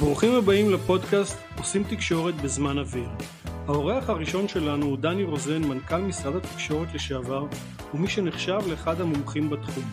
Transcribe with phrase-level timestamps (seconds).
[0.00, 3.08] ברוכים הבאים לפודקאסט עושים תקשורת בזמן אוויר.
[3.44, 7.46] האורח הראשון שלנו הוא דני רוזן, מנכ"ל משרד התקשורת לשעבר,
[7.94, 9.84] ומי שנחשב לאחד המומחים בתחום.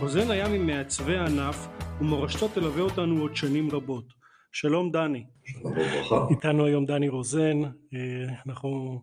[0.00, 1.68] רוזן היה ממעצבי הענף,
[2.00, 4.04] ומורשתו תלווה אותנו עוד שנים רבות.
[4.52, 5.24] שלום דני.
[5.44, 6.26] שלום וברכה.
[6.30, 9.02] איתנו היום דני רוזן, אה, אנחנו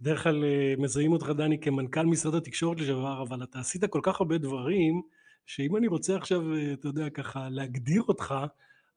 [0.00, 4.20] בדרך כלל אה, מזהים אותך דני כמנכ"ל משרד התקשורת לשעבר, אבל אתה עשית כל כך
[4.20, 5.02] הרבה דברים,
[5.46, 8.34] שאם אני רוצה עכשיו, אה, אתה יודע, ככה להגדיר אותך,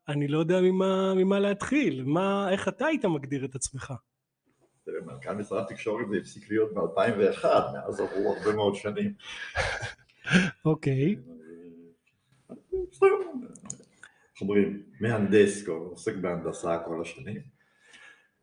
[0.08, 3.94] אני לא יודע ממה, ממה להתחיל, מה, איך אתה היית מגדיר את עצמך?
[4.86, 9.14] תראה, מנכ"ל משרד התקשורת זה הפסיק להיות ב-2001, מאז עברו הרבה מאוד שנים.
[10.66, 11.16] אוקיי.
[14.34, 17.42] איך אומרים, מהנדס, עוסק בהנדסה כל השנים,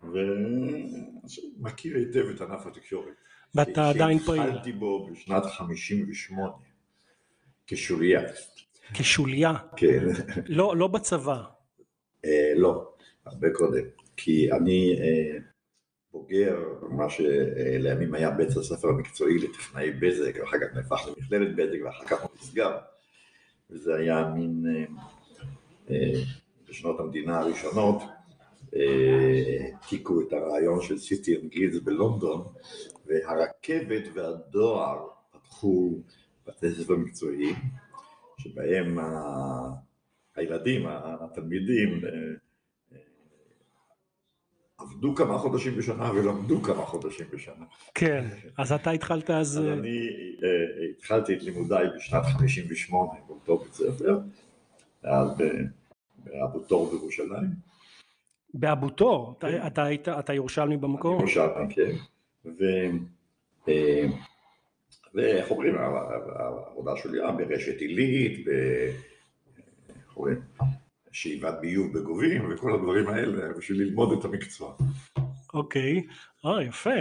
[0.02, 3.14] ומכיר היטב את ענף התקשורת.
[3.54, 4.42] ואתה עדיין פעיל.
[4.42, 6.52] שהתחלתי בו בשנת 58,
[7.66, 8.20] כשוליה.
[8.94, 10.04] כשוליה, כן.
[10.46, 11.42] לא, לא בצבא.
[12.24, 12.92] אה, לא,
[13.26, 13.84] הרבה קודם.
[14.16, 15.38] כי אני אה,
[16.12, 16.58] בוגר
[16.90, 22.22] מה שלימים היה בית הספר המקצועי לטכנאי בזק, ואחר כך נהפך למכללת בזק, ואחר כך
[22.22, 22.78] הוא נסגר.
[23.70, 24.84] וזה היה מין, אה,
[25.90, 26.20] אה,
[26.68, 28.02] בשנות המדינה הראשונות,
[28.72, 32.44] העתיקו את הרעיון של סיטי אנד גילס בלונדון,
[33.06, 35.98] והרכבת והדואר פתחו
[36.46, 37.54] בתי ספר מקצועיים,
[38.38, 39.74] שבהם ה-
[40.36, 40.86] הילדים,
[41.20, 42.08] התלמידים, אה,
[42.92, 42.98] אה,
[44.78, 47.64] עבדו כמה חודשים בשנה ולמדו כמה חודשים בשנה.
[47.94, 48.24] כן,
[48.58, 49.58] אז אתה התחלת אז...
[49.58, 49.98] אז אני
[50.42, 54.18] אה, התחלתי את לימודיי בשנת 58 באותו בית ספר,
[56.24, 57.68] באבו תור בירושלים.
[58.54, 59.66] באבו תור, כן.
[59.66, 61.12] אתה, אתה אתה ירושלמי במקור?
[61.12, 61.90] אני ירושלמי, כן.
[62.44, 62.98] ו-
[63.68, 64.06] אה,
[65.18, 68.50] ואיך אומרים, העבודה שלי היה ברשת עילית, ב...
[69.88, 70.40] איך אומרים,
[71.12, 74.76] שאיבת ביוב בגובים וכל הדברים האלה, בשביל ללמוד את המקצוע.
[75.54, 76.02] אוקיי,
[76.46, 77.00] אה יפה.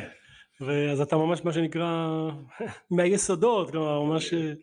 [0.61, 2.07] ואז אתה ממש מה שנקרא
[2.91, 4.53] מהיסודות, כלומר ממש כן,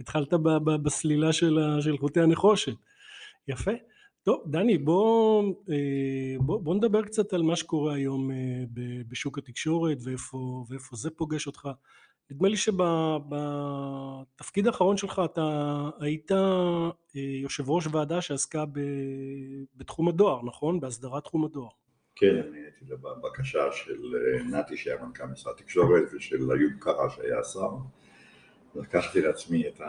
[0.00, 2.74] התחלת ב- ב- בסלילה של חוטי הנחושת.
[3.48, 3.72] יפה.
[4.22, 8.36] טוב, דני, בוא, אה, בוא, בוא נדבר קצת על מה שקורה היום אה,
[9.08, 11.68] בשוק התקשורת ואיפה, ואיפה זה פוגש אותך.
[12.32, 12.56] נדמה לי
[14.36, 18.80] שבתפקיד האחרון שלך אתה היית אה, יושב ראש ועדה שעסקה ב,
[19.76, 20.80] בתחום הדואר, נכון?
[20.80, 21.68] בהסדרת תחום הדואר.
[22.16, 27.38] כן, אני הייתי בבקשה של אה, נתי שהיה מנכ"ל משרד התקשורת ושל איוב קרא שהיה
[27.40, 27.70] השר.
[28.74, 29.80] לקחתי לעצמי את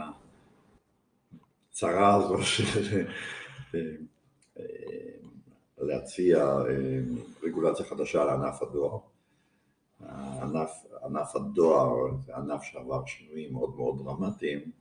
[1.72, 3.06] הצרה הזו של
[4.60, 4.64] אה,
[5.78, 6.58] להציע
[7.44, 9.13] רגולציה חדשה לענף הדואר.
[10.54, 14.72] ענף, ענף הדואר זה ענף שעבר שינויים מאוד מאוד דרמטיים.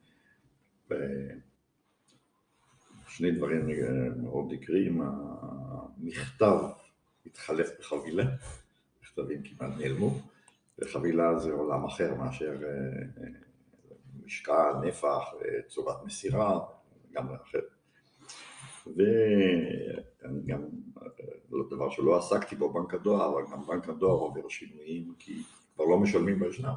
[3.08, 6.58] שני דברים אה, מאוד עיקריים, המכתב
[7.26, 8.24] התחלף בחבילה,
[9.02, 10.10] מכתבים כמעט נעלמו,
[10.78, 13.28] וחבילה זה עולם אחר מאשר אה,
[14.24, 16.60] משקל, נפח, אה, צורת מסירה,
[17.10, 17.60] לגמרי אחר.
[18.86, 20.62] וגם
[21.50, 25.42] לא דבר שלא עסקתי בו, בנק הדואר, אבל גם בנק הדואר עובר שינויים, כי
[25.74, 26.74] כבר לא משלמים באשנב.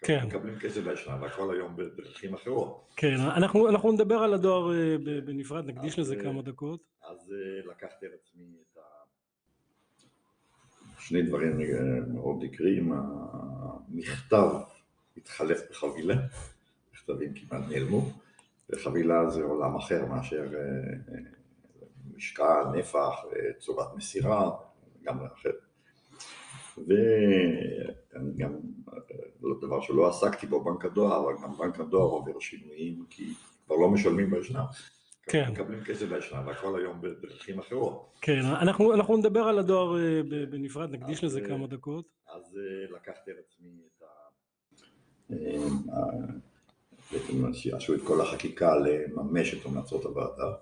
[0.00, 0.26] כן.
[0.26, 2.88] מקבלים כסף באשנב, הכל היום בדרכים אחרות.
[2.96, 6.80] כן, אנחנו, אנחנו נדבר על הדואר אה, בנפרד, נקדיש אז, לזה אה, כמה דקות.
[7.02, 8.80] אז אה, לקחתי על עצמי את ה...
[10.98, 11.58] שני דברים
[12.08, 14.48] מאוד עיקריים, המכתב
[15.16, 16.14] התחלף בחבילה,
[16.92, 18.12] מכתבים כמעט נעלמו,
[18.70, 20.46] וחבילה זה עולם אחר מאשר
[22.16, 23.14] משקל, נפח,
[23.58, 24.50] צורת מסירה,
[25.02, 25.50] לגמרי אחר.
[26.86, 28.52] וגם
[29.42, 33.32] לא דבר שלא עסקתי בו, בנק הדואר, אבל גם בנק הדואר עובר שינויים, כי
[33.66, 34.64] כבר לא משלמים באשנב.
[35.28, 35.50] כן.
[35.52, 38.12] מקבלים כסף באשנב, הכל היום בדרכים אחרות.
[38.20, 42.04] כן, אנחנו, אנחנו נדבר על הדואר אה, בנפרד, נקדיש אז, לזה אה, כמה דקות.
[42.28, 44.06] אז אה, לקחתי על עצמי את ה...
[47.12, 50.52] בעצם שעשו את כל החקיקה לממש את המלצות הוועדה,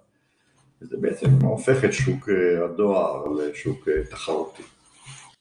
[0.82, 2.28] וזה בעצם הופך את שוק
[2.64, 4.62] הדואר לשוק תחרותי.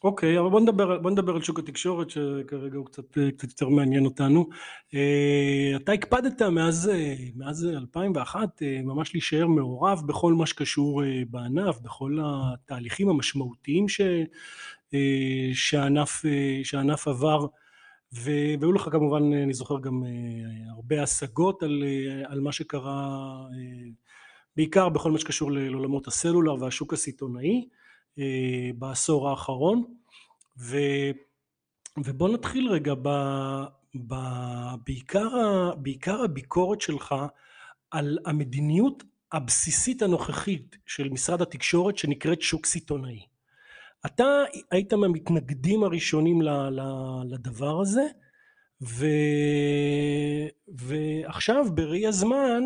[0.06, 4.06] אוקיי, אבל בוא נדבר, בוא נדבר על שוק התקשורת שכרגע הוא קצת, קצת יותר מעניין
[4.06, 4.50] אותנו.
[4.94, 11.22] אה, אתה הקפדת מאז, אה, מאז 2001 אה, ממש להישאר מעורב בכל מה שקשור אה,
[11.30, 14.02] בענף, בכל התהליכים המשמעותיים ש,
[14.94, 17.46] אה, שהענף, אה, שהענף עבר.
[18.14, 23.36] ו- והיו לך כמובן, אני זוכר גם אה, הרבה השגות על, אה, על מה שקרה,
[23.54, 23.90] אה,
[24.56, 27.68] בעיקר בכל מה שקשור לעולמות הסלולר והשוק הסיטונאי
[28.76, 29.84] בעשור האחרון.
[30.58, 30.78] ו,
[31.98, 33.10] ובוא נתחיל רגע ב,
[34.08, 34.16] ב,
[34.86, 35.30] בעיקר,
[35.78, 37.16] בעיקר הביקורת שלך
[37.92, 43.26] על המדיניות הבסיסית הנוכחית של משרד התקשורת שנקראת שוק סיטונאי.
[44.06, 46.42] אתה היית מהמתנגדים הראשונים
[47.26, 48.08] לדבר הזה
[48.82, 49.06] ו...
[50.68, 52.64] ועכשיו בראי הזמן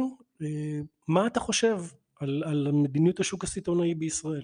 [1.07, 1.79] מה אתה חושב
[2.19, 4.43] על, על מדיניות השוק הסיטונאי בישראל?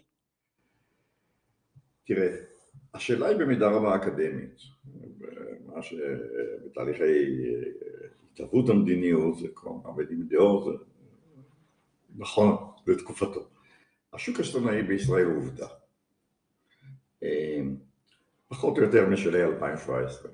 [2.06, 2.36] תראה,
[2.94, 4.62] השאלה היא במידה רבה אקדמית,
[5.66, 7.04] מה שבתהליכי
[8.32, 10.72] התהוות המדיניות זה כמו מעבדים דעות, זה
[12.18, 12.58] נכון
[12.88, 13.48] לתקופתו.
[14.14, 15.68] השוק הסיטונאי בישראל הוא עובדה.
[18.48, 20.32] פחות או יותר משלהי 2017.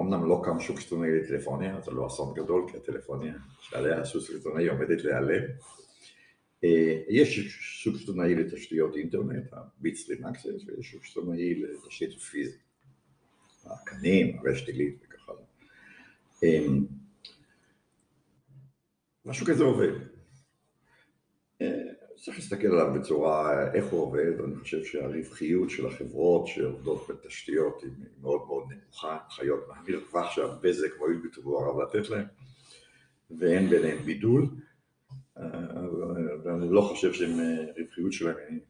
[0.00, 4.68] אמנם לא קם שוק סיטונאי לטלפוניה, זה לא אסון גדול, כי הטלפוניה שעליה הסוס סיטונאי
[4.68, 5.42] עומדת להיעלם.
[7.08, 12.64] יש שוק סיטונאי לתשתיות אינטרנט, הביטסטרים אקסס, ויש שוק סיטונאי לתשתית פיזית.
[13.66, 16.68] הקנים, הרשת עילית וכך הלאה.
[19.24, 19.92] משהו כזה עובד.
[22.16, 27.90] צריך להסתכל עליו בצורה, איך הוא עובד, אני חושב שהרווחיות של החברות שעובדות בתשתיות היא
[28.20, 32.26] מאוד מאוד נמוכה, חיות מהמרווח שהבזק מועיל בטובו הרב לתת להם,
[33.38, 34.46] ואין ביניהם בידול,
[36.44, 38.60] ואני לא חושב שהרווחיות שלהם היא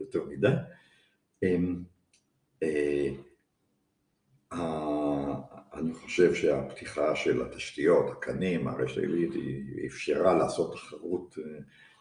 [0.00, 0.54] יותר מדי.
[5.74, 11.38] אני חושב שהפתיחה של התשתיות, הקנים, הרשת העילית, היא אפשרה לעשות תחרות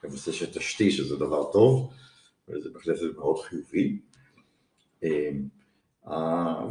[0.04, 1.94] מבוססת תשתית, שזה דבר טוב,
[2.50, 4.00] וזה בהחלט מאוד חיובי.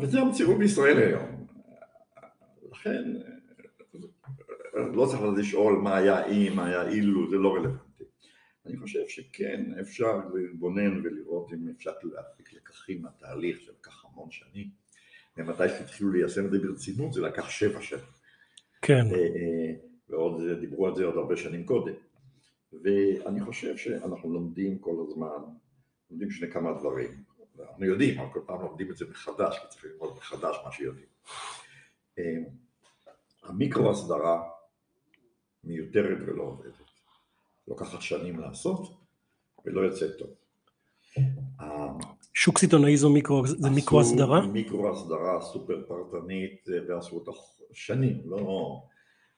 [0.02, 1.46] וזה המציאות בישראל היום.
[2.72, 3.04] לכן,
[4.74, 8.04] לא צריך לשאול מה היה אם, מה היה אילו, זה לא רלוונטי.
[8.66, 14.68] אני חושב שכן, אפשר להתבונן ולראות אם אפשר להפיק לקחים מהתהליך שלקח המון שנים.
[15.36, 18.04] ומתי שהתחילו ליישם את זה ברצינות, זה לקח שבע שנים.
[18.82, 19.04] כן.
[20.08, 21.94] ועוד דיברו על זה עוד הרבה שנים קודם.
[22.72, 25.54] ואני חושב שאנחנו לומדים כל הזמן,
[26.10, 27.10] לומדים שני כמה דברים.
[27.60, 31.06] אנחנו יודעים, אבל כל פעם לומדים את זה מחדש, כי צריך ללמוד מחדש מה שיודעים.
[33.42, 34.42] המיקרו הסדרה
[35.66, 36.74] מיותרת ולא עובדת.
[37.68, 38.96] לוקחת שנים לעשות
[39.64, 40.30] ולא יוצא טוב.
[42.34, 44.46] שוק סיטונאי זו מיקרו, זה מיקרו הסדרה?
[44.46, 47.30] מיקרו הסדרה סופר פרטנית ועשו אותה
[47.72, 48.80] שנים, לא...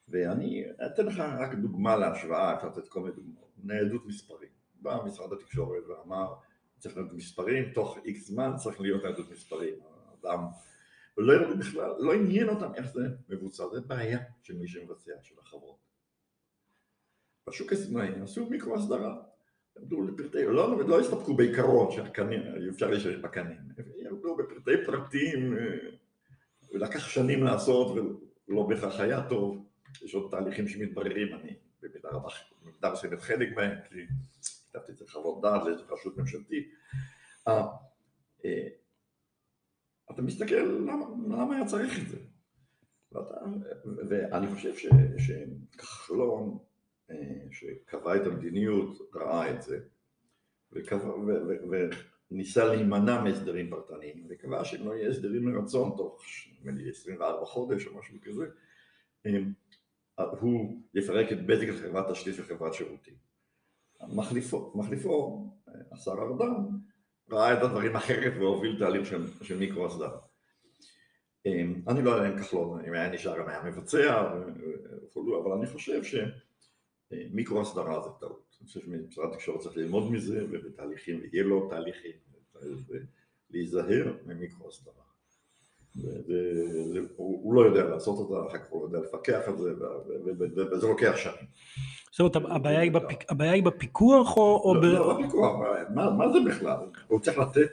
[0.09, 4.49] ואני אתן לך רק דוגמה להשוואה, אפשר לתת כל מיני דוגמאות, ניידות מספרים.
[4.75, 6.35] בא משרד התקשורת ואמר,
[6.79, 9.75] צריך להיות מספרים, תוך איקס זמן צריך להיות ניידות מספרים.
[10.21, 10.45] אדם,
[11.19, 15.86] ולא בכלל, לא עניין אותם איך זה מבוצע, זה בעיה של מי שמבצע, של החברות.
[17.49, 19.17] בשוק הסיטונאי עשו מיקרו הסדרה,
[19.77, 23.57] ירדו לפרטי, לא, לא הסתפקו בעיקרון שהקנים, אפשר להשתמש בקנים,
[23.97, 25.57] ירדו בפרטי פרטים,
[26.73, 27.99] ולקח שנים לעשות
[28.49, 29.67] ולא בהכרח היה טוב,
[30.03, 32.29] יש עוד תהליכים שמתבררים, אני במידה רבה,
[32.63, 33.95] במידה מסוימת חלק מהם, כי
[34.69, 36.75] כתבתי את זה חוות דעת לאיזו רשות ממשלתית.
[40.11, 42.19] אתה מסתכל, למה, למה היה צריך את זה?
[43.13, 43.35] ואתה,
[44.09, 44.73] ואני חושב
[45.19, 46.59] שכחלון,
[47.51, 49.79] שקבע את המדיניות, ראה את זה,
[50.73, 51.31] וקבע, ו,
[51.71, 51.89] ו,
[52.31, 56.23] וניסה להימנע מהסדרים פרטניים, וקבע שאם לא יהיה הסדרים מרצון תוך,
[56.59, 58.47] נדמה לי, 24 חודש או משהו כזה,
[60.41, 63.15] הוא יפרק את בזק לחברת תשתית וחברת שירותים.
[64.09, 65.47] מחליפו, מחליפו,
[65.93, 66.53] השר ארדן,
[67.31, 70.19] ראה את הדברים אחרת והוביל תהליך של, של מיקרו הסדרה.
[71.89, 74.33] אני לא יודע אם כחלון, אם היה נשאר גם היה מבצע
[75.07, 76.03] וכו', אבל אני חושב
[77.11, 78.57] שמיקרו הסדרה זה טעות.
[78.61, 82.13] אני חושב שמשרד התקשורת צריך ללמוד מזה ובתהליכים, ויהיה לו תהליכים,
[83.51, 84.95] ולהיזהר ממיקרו הסדרה.
[87.17, 89.73] הוא לא יודע לעשות אותה, אחר כך הוא לא יודע לפקח על זה,
[90.73, 91.47] וזה לוקח שנים.
[92.13, 92.51] זאת אומרת,
[93.29, 94.75] הבעיה היא בפיקוח או...
[94.75, 95.57] לא, לא בפיקוח,
[95.95, 96.79] מה זה בכלל?
[97.09, 97.71] הוא צריך לתת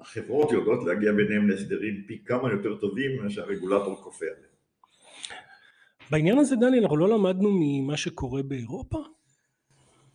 [0.00, 4.51] לחברות יודעות להגיע ביניהם להסדרים פי כמה יותר טובים שהרגולטור כופה עליהם.
[6.10, 8.98] בעניין הזה, דני, אנחנו לא למדנו ממה שקורה באירופה?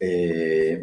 [0.01, 0.75] אה,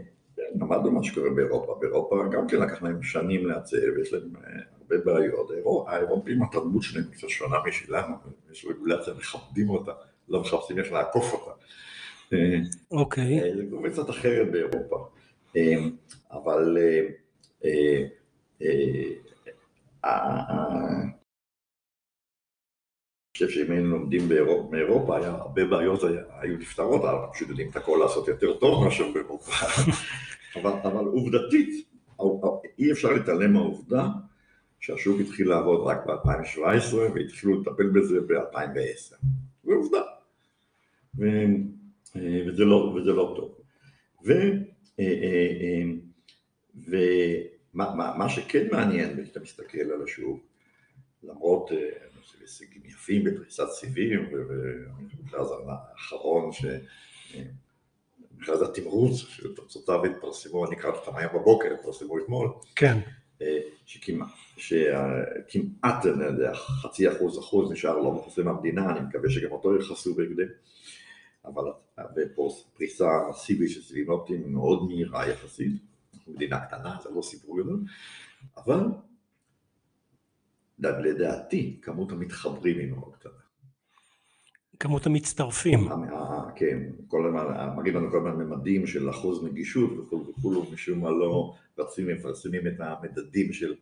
[0.55, 1.79] למדנו מה שקורה באירופה.
[1.81, 4.33] באירופה גם כן לקח להם שנים לעצב, יש להם
[4.79, 5.51] הרבה בעיות.
[5.87, 8.15] האירופים, התרבות שלהם קצת שונה משלנו,
[8.53, 9.93] יש רגולציה, מכבדים אותה,
[10.29, 11.51] לא מחפשים איך לעקוף אותה.
[12.91, 13.55] אוקיי.
[13.57, 15.09] זה כבר קצת אחרת באירופה.
[16.33, 16.77] אבל
[23.35, 24.29] חושב שאם היינו לומדים
[24.71, 26.01] מאירופה, היה הרבה בעיות
[26.41, 29.53] היו נפתרות, אנחנו פשוט יודעים את הכל לעשות יותר טוב מאשר באירופה.
[30.85, 31.89] אבל עובדתית,
[32.79, 34.07] אי אפשר להתעלם מהעובדה
[34.81, 39.17] שהשוק התחיל לעבוד רק ב-2017 והתחילו לטפל בזה ב-2010.
[39.65, 40.03] זה עובדה.
[42.47, 43.59] וזה לא, וזה לא טוב.
[44.27, 44.33] ו,
[46.77, 50.41] ומה מה, מה שכן מעניין כשאתה מסתכל על השוק,
[51.23, 51.71] למרות
[52.41, 56.51] הישגים יפים בפריסת סיבים, ובמכרז האחרון,
[58.39, 62.53] מכרז התמרוץ, שתוצאותיו התפרסמו, אני קראתי אותם היום בבוקר, התפרסמו אתמול.
[62.77, 62.99] כן.
[63.87, 69.77] שכמעט, שכמעט, אני יודע, חצי אחוז אחוז נשאר לא מכוסה מהמדינה, אני מקווה שגם אותו
[69.77, 70.47] יכסו בהקדם,
[71.45, 71.65] אבל
[72.75, 75.73] פריסה מסיבית של סיבים אופטיים מאוד מהירה יחסית,
[76.29, 77.81] מדינה קטנה, זה לא סיפור גדול,
[78.57, 78.81] אבל
[80.79, 83.33] לדעתי כמות המתחברים היא מאוד קטנה.
[84.81, 85.89] כמות המצטרפים.
[86.57, 86.79] כן,
[87.09, 91.55] כל הזמן, מראים לנו כל הזמן ממדים של אחוז נגישות וכו' וכו', משום מה לא
[91.79, 93.75] רצים ומפרסמים את המדדים של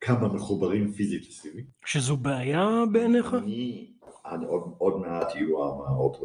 [0.00, 1.64] כמה מחוברים פיזית לסיבי.
[1.84, 3.34] שזו בעיה בעיניך?
[3.34, 6.16] אני, עוד, עוד מעט יהיו, עוד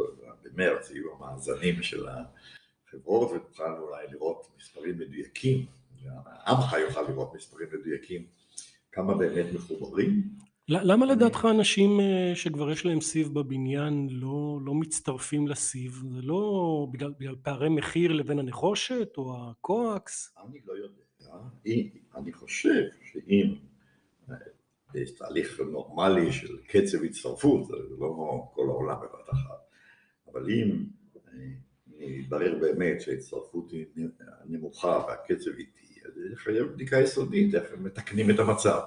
[0.43, 5.65] במרץ יהיו המאזנים של החברות ונוכל אולי לראות מספרים מדויקים,
[6.47, 8.25] עמך יוכל לראות מספרים מדויקים
[8.91, 10.23] כמה באמת מחוברים.
[10.69, 16.03] למה לדעתך אנשים אה, שכבר יש להם סיב בבניין לא, לא מצטרפים לסיב?
[16.13, 20.35] זה לא בגלל, בגלל פערי מחיר לבין הנחושת או הקואקס?
[20.45, 21.01] אני לא יודע.
[22.15, 23.55] אני חושב שאם
[24.29, 24.35] אה,
[24.95, 29.69] יש תהליך נורמלי של קצב הצטרפות, זה לא כל העולם בבת אחת,
[30.31, 30.85] אבל אם
[31.27, 33.85] אה, יתברר באמת שההצטרפות היא
[34.45, 35.90] נמוכה והקצב איטי,
[36.33, 38.79] יחייב בדיקה יסודית, איך מתקנים את המצב.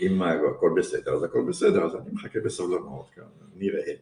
[0.00, 3.24] אם הכל בסדר, אז הכל בסדר, אז אני מחכה בסבלנות, כאן,
[3.54, 3.94] נראה.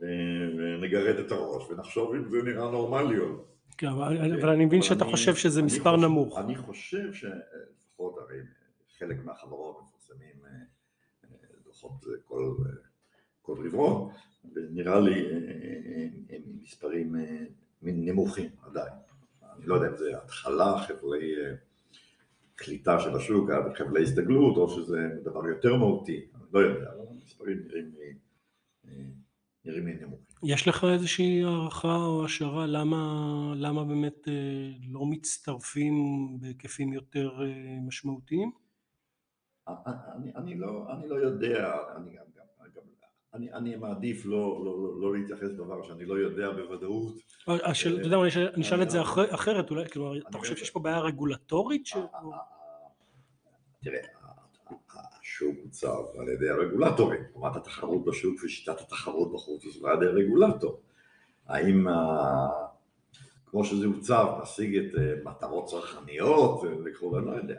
[0.00, 3.44] ונגרד את הראש ונחשוב אם זה נראה נורמלי או לא.
[3.78, 6.38] כן, אבל אני מבין שאתה חושב שזה מספר נמוך.
[6.38, 8.38] אני חושב שלפחות הרי
[8.98, 10.50] חלק מהחברות מפרסמים אה,
[11.64, 12.06] דוחות
[13.42, 14.12] כל רבעון,
[14.54, 17.44] ונראה לי אה, הם מספרים אה,
[17.82, 18.92] נמוכים עדיין.
[19.56, 21.34] אני לא יודע אם זה התחלה, חבלי
[22.54, 27.58] קליטה של השוק, חבלי הסתגלות, או שזה דבר יותר מהותי, אני לא יודע, אבל המספרים
[27.66, 28.14] נראים לי,
[29.64, 30.26] נראים לי נמוכים.
[30.42, 34.28] יש לך איזושהי הערכה או השערה למה, למה באמת
[34.88, 35.94] לא מצטרפים
[36.40, 37.40] בהיקפים יותר
[37.86, 38.50] משמעותיים?
[39.68, 42.24] אני, אני, לא, אני לא יודע, אני גם
[43.34, 47.14] אני, אני מעדיף לא, לא, לא, לא להתייחס לדבר שאני לא יודע בוודאות.
[47.48, 48.22] אה, אתה יודע מה,
[48.54, 51.88] אני אשאל את זה אחרת, אולי, כלומר, אתה חושב שיש פה בעיה רגולטורית?
[53.82, 54.00] תראה,
[55.20, 60.80] השוק עוצב על ידי הרגולטורים, רמת התחרות בשוק ושיטת התחרות בחוץ עוצבה על ידי הרגולטור.
[61.46, 61.86] האם,
[63.46, 67.56] כמו שזה עוצב, נשיג את אה, מטרות צרכניות וכו', אני לא יודע.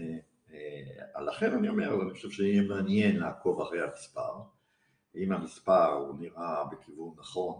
[0.00, 4.55] אה, לכן אני אומר, אני חושב שיהיה מעניין לעקוב אחרי המספר.
[5.16, 7.54] אם המספר הוא נראה בכיוון נכון,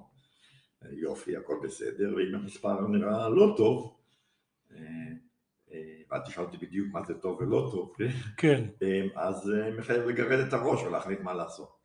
[0.90, 3.96] יופי, הכל בסדר, ואם המספר נראה לא טוב,
[4.72, 4.78] אה,
[5.72, 5.78] אה,
[6.10, 8.64] ואת תשאל אותי בדיוק מה זה טוב ולא טוב, כן, כן.
[8.82, 11.76] אה, אז מחייב לגרד את הראש ולהחליט מה לעשות.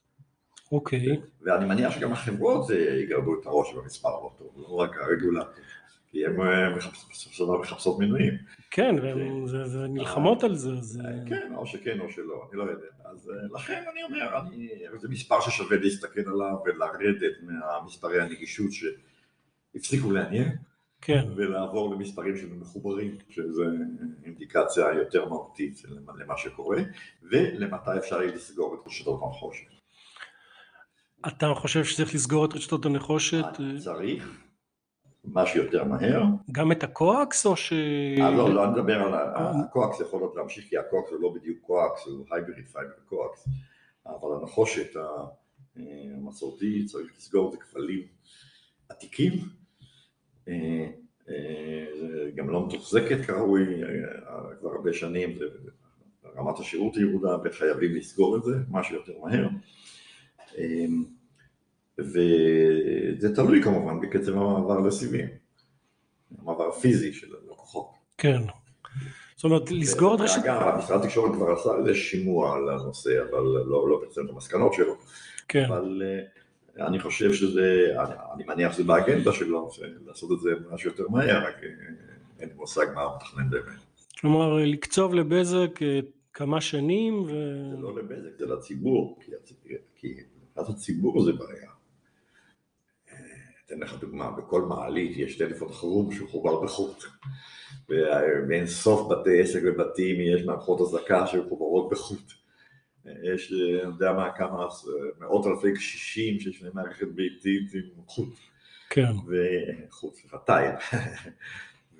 [0.71, 1.21] אוקיי.
[1.41, 2.69] ואני מניח שגם החברות
[3.03, 5.63] יגרדו את הראש במספר לא טוב, לא רק הרגולטור.
[6.07, 6.35] כי הן
[7.61, 8.33] מחפשות מינויים.
[8.71, 9.93] כן, והן כן.
[9.93, 10.71] נלחמות על זה.
[11.27, 12.87] כן, או שכן או שלא, אני לא יודע.
[13.03, 14.39] אז אה, לכן אני אומר,
[14.99, 20.55] זה מספר ששווה להסתכל עליו ולרדת מהמספרי הנגישות שהפסיקו לעניין.
[21.01, 21.27] כן.
[21.35, 23.63] ולעבור למספרים של מחוברים, שזה
[24.25, 25.81] אינדיקציה יותר מהותית
[26.17, 26.77] למה שקורה,
[27.23, 29.65] ולמתי אפשר יהיה לסגור את רשתות הנחושת.
[31.27, 33.45] אתה חושב שצריך לסגור את רשתות הנחושת?
[33.83, 34.41] צריך,
[35.25, 36.23] מה שיותר מהר.
[36.51, 37.73] גם את ה coax או ש...
[38.19, 41.21] אה, לא, לא, אני מדבר על ה coax, יכול להיות להמשיך, כי ה coax הוא
[41.21, 43.47] לא בדיוק coax, הוא hybrid fiber coax,
[44.05, 44.95] אבל הנחושת
[45.75, 48.03] המסורתי צריך לסגור את הכבלים
[48.89, 49.33] עתיקים,
[50.47, 50.87] אה,
[51.29, 53.65] אה, גם לא מתוחזקת כראוי,
[54.59, 55.39] כבר הרבה שנים,
[56.37, 59.47] רמת השירות ירודה וחייבים לסגור את זה, מה שיותר מהר.
[62.01, 65.27] וזה תלוי כמובן בקצב המעבר לסיבים,
[66.41, 67.91] המעבר פיזי של הלקוחות.
[68.17, 68.41] כן.
[69.35, 70.41] זאת אומרת, לסגור את רשת...
[70.43, 74.73] אגב, המשרד התקשורת כבר עשה איזה שימוע על הנושא, אבל לא, לא פרסם את המסקנות
[74.73, 74.97] שלו.
[75.47, 75.65] כן.
[75.65, 76.01] אבל
[76.77, 79.69] uh, אני חושב שזה, אני, אני מניח שזה באגנדה שלו,
[80.05, 81.69] לעשות את זה משהו יותר מהר, רק אה,
[82.39, 83.79] אין לי מושג מה הוא מתכנן באמת.
[84.19, 85.79] כלומר, לקצוב לבזק
[86.33, 87.27] כמה שנים ו...
[87.71, 89.19] זה לא לבזק, זה לציבור,
[89.95, 90.13] כי
[90.53, 91.70] מבחינת הציבור זה בעיה.
[93.71, 97.03] אתן לך דוגמה, בכל מעלית יש טלפון חירום שמחובר בחוט.
[97.89, 102.31] ואין סוף בתי עסק ובתים יש מערכות אזעקה שמחוברות בחוט.
[103.05, 104.67] יש, אני יודע מה, כמה
[105.19, 108.33] מאות אלפי קשישים שיש להם מערכת ביתית עם חוט.
[108.89, 109.11] כן.
[109.27, 110.67] וחוץ לחטאי.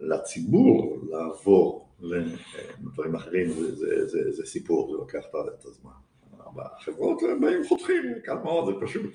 [0.00, 5.24] ולציבור לעבור לדברים אחרים זה, זה, זה, זה סיפור, זה לוקח
[5.58, 5.90] את הזמן.
[6.54, 9.12] בחברות הם באים חותכים, קל מאוד, זה פשוט.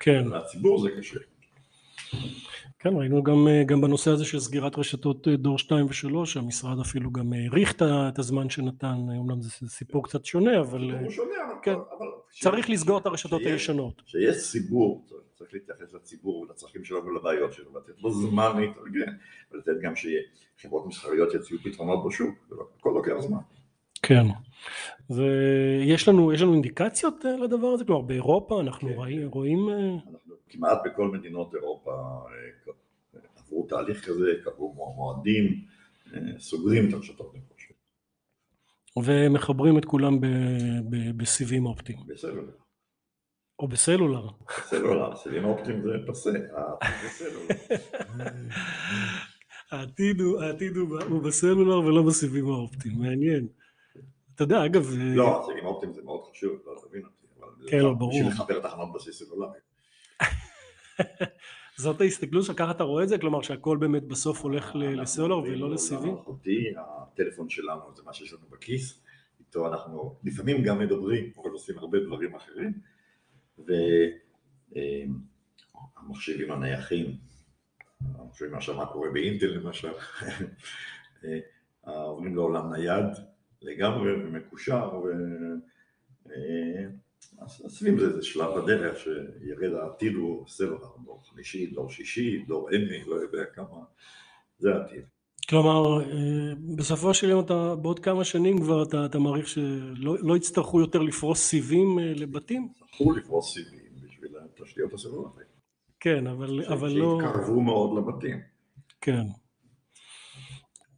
[0.00, 0.24] כן.
[0.28, 1.20] לציבור זה קשה.
[2.78, 7.32] כן, ראינו גם, גם בנושא הזה של סגירת רשתות דור 2 ו-3, המשרד אפילו גם
[7.32, 10.90] האריך את הזמן שנתן, אומנם זה סיפור קצת שונה, אבל...
[10.90, 11.72] הוא שונה, כן.
[11.72, 12.06] אבל...
[12.40, 14.02] צריך לסגור את הרשתות הישנות.
[14.06, 19.12] כשיש ציבור, צריך להתייחס לציבור ולצרכים שלו ולבעיות שלו, ולתת לו זמן להתארגן,
[19.52, 19.92] ולתת גם
[20.56, 22.34] שחברות מסחריות יציעו פתרונות בשוק,
[22.80, 23.38] הכל לוקח זמן.
[24.06, 24.26] כן.
[25.10, 27.84] ויש לנו, לנו אינדיקציות אה, לדבר הזה?
[27.84, 29.20] כלומר באירופה אנחנו כן, רואים...
[29.20, 29.26] כן.
[29.26, 29.68] רואים...
[29.68, 32.36] אה, אנחנו כמעט בכל מדינות אירופה אה,
[33.36, 35.64] עברו תהליך כזה, קבעו מועדים,
[36.38, 37.74] סוגרים את הרשתות נחושת.
[39.04, 40.18] ומחברים את כולם
[41.16, 41.98] בסיבים אופטיים.
[42.06, 42.52] בסלולר.
[43.58, 44.28] או בסלולר.
[44.48, 46.30] בסלולר, סיבים אופטיים זה פסה,
[49.70, 50.76] העתיד
[51.08, 53.48] הוא בסלולר ולא בסיבים האופטיים, מעניין.
[54.36, 54.86] אתה יודע, אגב...
[54.98, 57.48] לא, סיבים אופטיים זה מאוד חשוב, לא תבין אותי, אבל...
[57.70, 58.10] כן, לא, ברור.
[58.10, 59.58] בשביל לחבר תחנות בסיס סלולרי.
[61.78, 63.18] זאת ההסתכלות שלך, ככה אתה רואה את זה?
[63.18, 66.14] כלומר שהכל באמת בסוף הולך לסלולר ולא לסיבים?
[66.14, 69.02] אותי, הטלפון שלנו זה מה שיש לנו בכיס,
[69.40, 72.72] איתו אנחנו לפעמים גם מדברים, אבל עושים הרבה דברים אחרים,
[75.96, 77.16] והמחשבים הנייחים,
[78.00, 79.92] המחשבים מה קורה באינטל למשל,
[81.82, 83.06] עוברים לעולם נייד,
[83.62, 85.00] לגמרי ומקושר
[86.26, 92.68] והסביב אה, זה, זה שלב בדרך שירד העתיד הוא סלולר, דור חמישי, דור שישי, דור
[92.70, 93.78] אמי, לא יודע כמה,
[94.58, 95.02] זה העתיד.
[95.48, 100.36] כלומר, אה, בסופו של יום אתה, בעוד כמה שנים כבר אתה, אתה מעריך שלא לא
[100.36, 102.68] יצטרכו יותר לפרוס סיבים אה, לבתים?
[102.72, 105.56] יצטרכו לפרוס סיבים בשביל התשתיות הסלולריות.
[106.00, 107.18] כן, אבל, אבל לא...
[107.22, 108.40] שיתקרבו מאוד לבתים.
[109.00, 109.26] כן.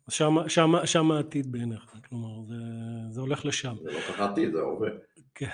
[0.09, 2.55] שם, שם, שם העתיד בעיניך, כלומר זה,
[3.11, 3.77] זה הולך לשם.
[3.83, 4.90] זה לא ככה עתיד, זה עובד.
[5.35, 5.49] כן.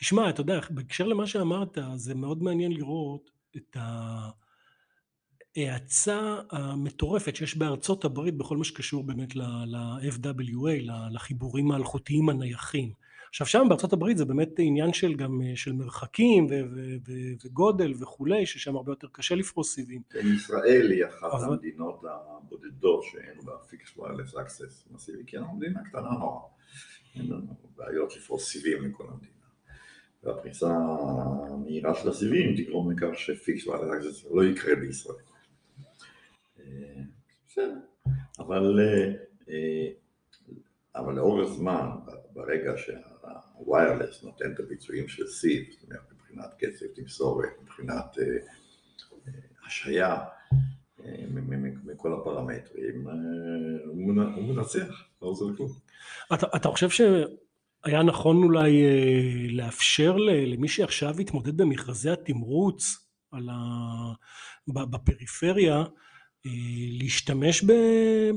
[0.00, 3.76] תשמע, אתה יודע, בהקשר למה שאמרת, זה מאוד מעניין לראות את
[5.56, 12.92] ההאצה המטורפת שיש בארצות הברית בכל מה שקשור באמת ל-FWA, לחיבורים האלחוטיים הנייחים.
[13.32, 17.46] עכשיו שם בארצות הברית זה באמת עניין של גם אה, של מרחקים ו- ו- ו-
[17.46, 20.02] וגודל וכולי, ששם הרבה יותר קשה לפרוס סיבים.
[20.10, 21.44] כן, ישראל היא אחת אבל...
[21.44, 26.40] המדינות הבודדות שאין בה fixed wireless access מסיבי, כי אנחנו מדינה קטנה נורא,
[27.14, 29.32] אין לנו בעיות לפרוס סיבים לכל המדינה.
[30.22, 30.68] והפריסה
[31.50, 35.16] המהירה של הסיבים תגרום לכך ש fixed wireless access לא יקרה בישראל.
[36.60, 36.64] אה,
[37.48, 37.78] בסדר,
[38.38, 38.80] אבל,
[39.48, 39.88] אה,
[40.96, 41.88] אבל לאורך זמן,
[42.32, 43.11] ברגע שה...
[43.66, 49.32] wireless נותן את הביצועים של סיב, זאת אומרת מבחינת קצב תמסורת, מבחינת אה, אה,
[49.66, 50.18] השהיה,
[51.04, 51.24] אה,
[51.84, 53.06] מכל הפרמטרים,
[53.86, 55.68] הוא מנצח, לא עוזר לכלום.
[56.34, 58.82] אתה חושב שהיה נכון אולי
[59.50, 63.08] לאפשר למי שעכשיו התמודד במכרזי התמרוץ
[64.68, 65.84] בפריפריה,
[66.98, 67.72] להשתמש ב,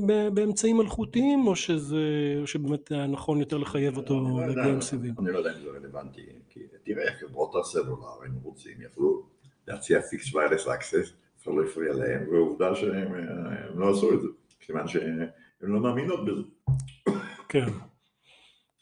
[0.06, 1.98] ב, באמצעים אלחוטיים, או, שזה,
[2.46, 5.14] שבאמת היה נכון יותר לחייב אותו לא להגיע עם סיבים?
[5.18, 9.22] אני לא יודע אם זה רלוונטי, כי תראה, חברות הסלולר, הם רוצים, יכלו
[9.68, 13.14] להציע fixed wireless access, אף לא הפריע להם, ועובדה שהם
[13.74, 14.28] לא עשו את זה,
[14.60, 15.28] כיוון שהן
[15.60, 16.42] לא מאמינות בזה.
[17.48, 17.66] כן.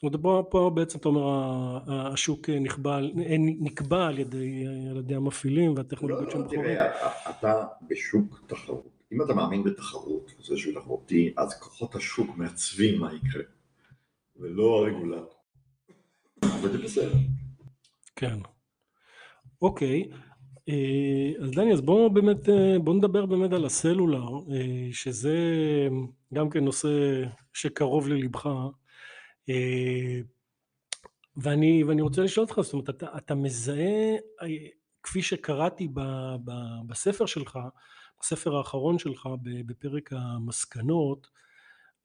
[0.03, 2.99] זאת אומרת, פה בעצם אתה אומר השוק נקבע,
[3.39, 4.65] נקבע על ידי,
[5.17, 6.65] המפעילים והטכנולוגיות שהם בחורים.
[6.65, 8.94] תראה, אתה בשוק תחרות.
[9.15, 13.43] אם אתה מאמין בתחרות, זה שהוא תחרותי, אז כוחות השוק מעצבים מה יקרה,
[14.37, 15.35] ולא הרגולטור.
[16.45, 17.13] וזה בסדר.
[18.17, 18.39] כן.
[19.63, 20.09] אוקיי.
[20.69, 25.39] אה, אז דני, אז בואו באמת, אה, בואו נדבר באמת על הסלולר, אה, שזה
[26.35, 26.89] גם כן נושא
[27.53, 28.49] שקרוב ללבך.
[31.37, 34.17] ואני, ואני רוצה לשאול אותך, זאת אומרת, אתה, אתה מזהה,
[35.03, 36.01] כפי שקראתי ב,
[36.45, 36.53] ב,
[36.87, 37.59] בספר שלך,
[38.25, 39.29] בספר האחרון שלך
[39.67, 41.27] בפרק המסקנות,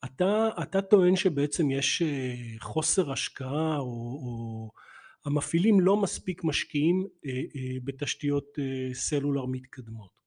[0.05, 3.83] אתה, אתה טוען שבעצם יש אה, חוסר השקעה או,
[4.23, 4.71] או
[5.25, 8.57] המפעילים לא מספיק משקיעים אה, אה, בתשתיות
[8.93, 10.19] סלולר מתקדמות.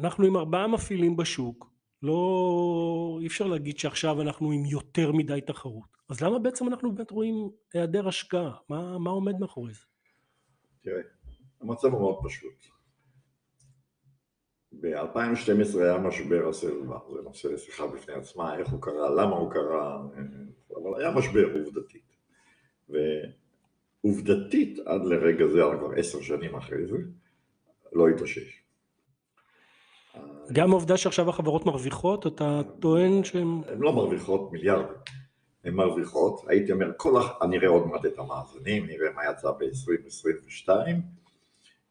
[0.00, 1.72] אנחנו עם ארבעה מפעילים בשוק,
[2.02, 5.96] לא, אי אפשר להגיד שעכשיו אנחנו עם יותר מדי תחרות.
[6.08, 8.52] אז למה בעצם אנחנו באמת רואים היעדר השקעה?
[8.68, 9.84] מה, מה עומד מאחורי זה?
[10.82, 11.02] תראה,
[11.60, 12.81] המצב הוא מאוד פשוט.
[14.80, 20.02] ב-2012 היה משבר הסלולר, זה נושא לשיחה בפני עצמה, איך הוא קרה, למה הוא קרה,
[20.74, 22.02] אבל היה משבר עובדתית.
[24.00, 26.96] עובדתית עד לרגע זה, אבל כבר עשר שנים אחרי זה,
[27.92, 28.62] לא התאושש.
[30.52, 33.60] גם העובדה שעכשיו החברות מרוויחות, אתה טוען שהן...
[33.68, 34.94] הן לא מרוויחות מיליארדים,
[35.64, 37.42] הן מרוויחות, הייתי אומר, כל הח...
[37.42, 40.68] אני אראה עוד מעט את המאזנים, נראה מה יצא ב-2022,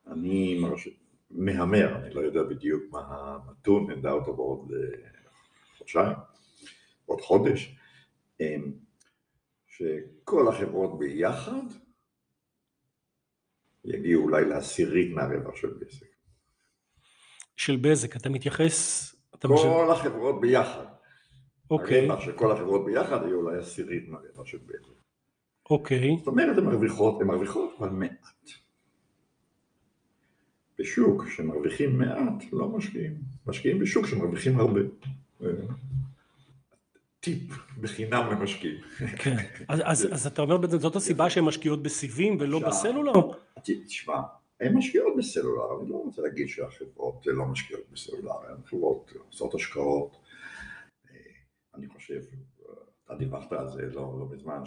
[0.08, 0.88] אני מרש...
[1.34, 5.10] מהמר, אני לא יודע בדיוק מה הנתון, נדע אותו בעוד אה,
[5.78, 6.14] חודשיים,
[7.06, 7.76] עוד חודש,
[8.40, 8.72] אמ,
[9.68, 11.62] שכל החברות ביחד
[13.86, 16.06] יגיעו אולי לעשירית מהרווח של בזק.
[17.58, 19.08] של בזק, אתה מתייחס...
[19.36, 19.92] אתה כל משל...
[19.92, 20.86] החברות ביחד.
[21.72, 25.02] אוקיי, הרווח של כל החברות ביחד יהיו אולי עשירית מהרווח של בזק.
[25.70, 28.61] אוקיי, זאת אומרת, הן מרוויחות, הן מרוויחות אבל מעט.
[30.82, 33.14] בשוק שמרוויחים מעט, לא משקיעים.
[33.48, 34.80] משקיעים בשוק שמרוויחים הרבה.
[35.44, 35.48] אה,
[37.20, 37.42] טיפ
[37.82, 38.82] בחינם למשקיעים.
[39.24, 39.36] כן.
[39.68, 43.14] אז, אז, אז אתה אומר בעצם זאת הסיבה שהן משקיעות בסיבים ולא בסלולר?
[43.64, 44.22] תשמע,
[44.60, 50.18] הן משקיעות בסלולר, אני לא רוצה להגיד שהחברות לא משקיעות בסלולר, הן חברות עושות השקעות.
[51.10, 51.16] אה,
[51.76, 52.22] אני חושב,
[52.60, 52.74] אה,
[53.06, 54.62] אתה דיווחת על זה לא, לא מזמן,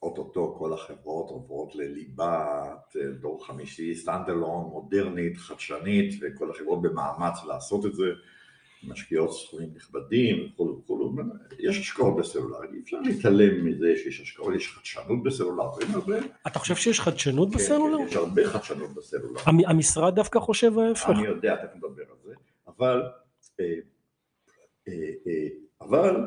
[0.00, 7.86] שאו-טו-טו כל החברות עוברות לליבת אה, דור חמישי, standalone, מודרנית, חדשנית, וכל החברות במאמץ לעשות
[7.86, 8.04] את זה.
[8.88, 11.12] משקיעות סכומים נכבדים וכולו וכולו,
[11.58, 16.58] יש השקעות בסלולר, אי אפשר להתעלם מזה שיש השקעות, יש חדשנות בסלולר, אין הרבה, אתה
[16.58, 17.98] חושב שיש חדשנות כן, בסלולר?
[17.98, 19.40] כן, יש הרבה חדשנות בסלולר.
[19.46, 21.10] המ- המשרד דווקא חושב ההפך.
[21.10, 22.34] אני יודע, תכף נדבר על זה,
[22.68, 23.02] אבל,
[23.60, 23.64] אה,
[24.88, 25.48] אה,
[25.80, 26.26] אבל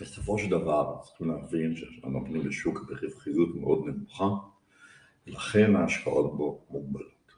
[0.00, 4.28] בסופו של דבר צריכים להבין שאנחנו נותנים לשוק ברווחיות מאוד נמוכה,
[5.26, 7.32] ולכן ההשקעות בו מוגבלות.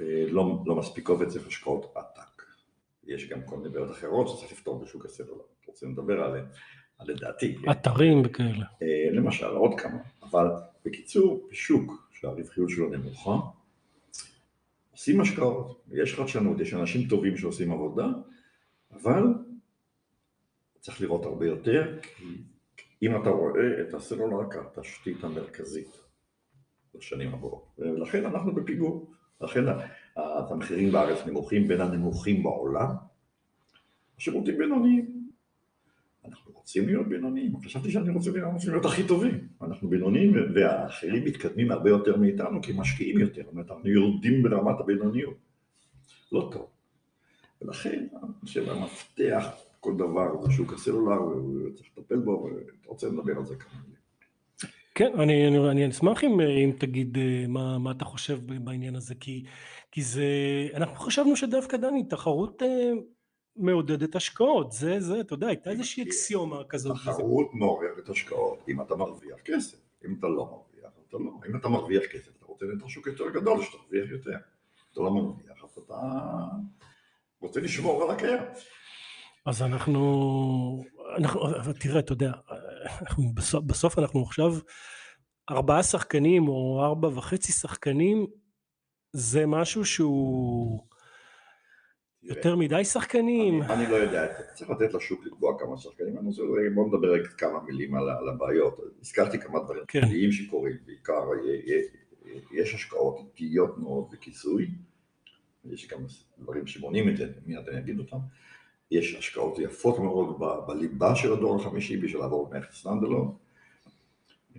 [0.00, 2.42] ולא לא מספיקות וצריך השקעות עתק.
[3.04, 6.44] יש גם כל מיני בעיות אחרות שצריך לפתור בשוק הסלולר, רוצים לדבר עליהן,
[6.98, 7.56] על לדעתי.
[7.56, 7.70] כן.
[7.70, 8.66] אתרים וכאלה.
[8.82, 9.98] אה, למשל, עוד כמה.
[10.22, 10.46] אבל
[10.84, 13.36] בקיצור, בשוק שהרווחיות שלו נמוכה,
[14.92, 18.06] עושים השקעות, יש חדשנות, יש אנשים טובים שעושים עבודה,
[18.92, 19.22] אבל
[20.88, 22.42] צריך לראות הרבה יותר, כי
[23.02, 26.00] אם אתה רואה את הסלולר כתשתית המרכזית
[26.94, 29.64] בשנים הבאות, ולכן אנחנו בפיגור, לכן
[30.16, 32.94] המחירים בארץ נמוכים, בין הנמוכים בעולם,
[34.18, 35.28] השירותים בינוניים.
[36.24, 38.30] אנחנו רוצים להיות בינוניים, חשבתי שאני רוצה
[38.70, 39.48] להיות הכי טובים.
[39.62, 44.80] אנחנו בינוניים והאחרים מתקדמים הרבה יותר מאיתנו כי משקיעים יותר, זאת אומרת אנחנו יורדים ברמת
[44.80, 45.34] הבינוניות.
[46.32, 46.66] לא טוב.
[47.62, 51.20] ולכן אני חושב המפתח כל דבר זה שוק הסלולר
[51.66, 53.98] וצריך לטפל בו ואתה רוצה לדבר על זה מילים.
[54.94, 59.14] כן, אני, אני, אני אשמח אם, אם תגיד אה, מה, מה אתה חושב בעניין הזה,
[59.14, 59.44] כי,
[59.90, 60.24] כי זה,
[60.74, 62.90] אנחנו חשבנו שדווקא דני, תחרות אה,
[63.56, 66.96] מעודדת השקעות, זה, זה, אתה יודע, הייתה איזושהי אקסיומה כזאת.
[66.96, 71.30] תחרות מעוררת השקעות אם אתה מרוויח כסף, אם אתה לא מרוויח, אתה לא.
[71.50, 74.36] אם אתה מרוויח כסף, אתה רוצה לנתח שוק יותר גדול, שתרוויח יותר.
[74.92, 75.94] אתה לא מרוויח, אז אתה
[77.40, 78.42] רוצה לשמור על הקיים.
[79.48, 80.84] אז אנחנו,
[81.16, 81.40] אנחנו,
[81.80, 82.32] תראה, אתה יודע,
[83.02, 84.52] אנחנו בסוף, בסוף אנחנו עכשיו
[85.50, 88.26] ארבעה שחקנים או ארבע וחצי שחקנים,
[89.12, 90.80] זה משהו שהוא
[92.22, 93.62] יותר מדי שחקנים.
[93.62, 96.42] אני, אני לא יודע, צריך לתת לשוק לקבוע כמה שחקנים, אני רוצה,
[96.74, 100.00] בואו נדבר רגע כמה מילים על, על הבעיות, הזכרתי כמה דברים כן.
[100.00, 104.70] טבעיים שקורים, בעיקר י- י- יש השקעות איטיות מאוד בכיסוי,
[105.64, 105.98] יש גם
[106.38, 108.18] דברים שמונעים את זה, מיד אני אגיד אותם,
[108.90, 113.36] יש השקעות יפות מאוד ב- בליבה של הדור החמישי בשביל לעבור למערכת סטנדלון,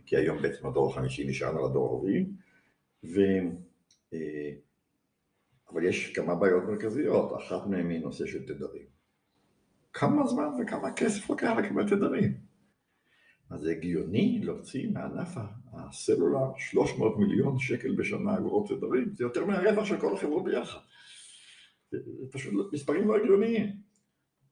[0.06, 2.26] כי היום בעצם הדור החמישי נשען על הדור הרביעי,
[3.04, 3.20] ו...
[4.14, 4.52] אה,
[5.72, 8.86] אבל יש כמה בעיות מרכזיות, אחת מהן היא נושא של תדרים.
[9.94, 12.38] כמה זמן וכמה כסף לוקח לקבל תדרים?
[13.50, 15.30] אז זה הגיוני להוציא מענף
[15.74, 20.80] הסלולר 300 מיליון שקל בשנה אגורות תדרים, זה יותר מהרווח של כל החברות ביחד.
[21.92, 21.98] זה
[22.32, 23.89] פשוט מספרים לא הגיוניים.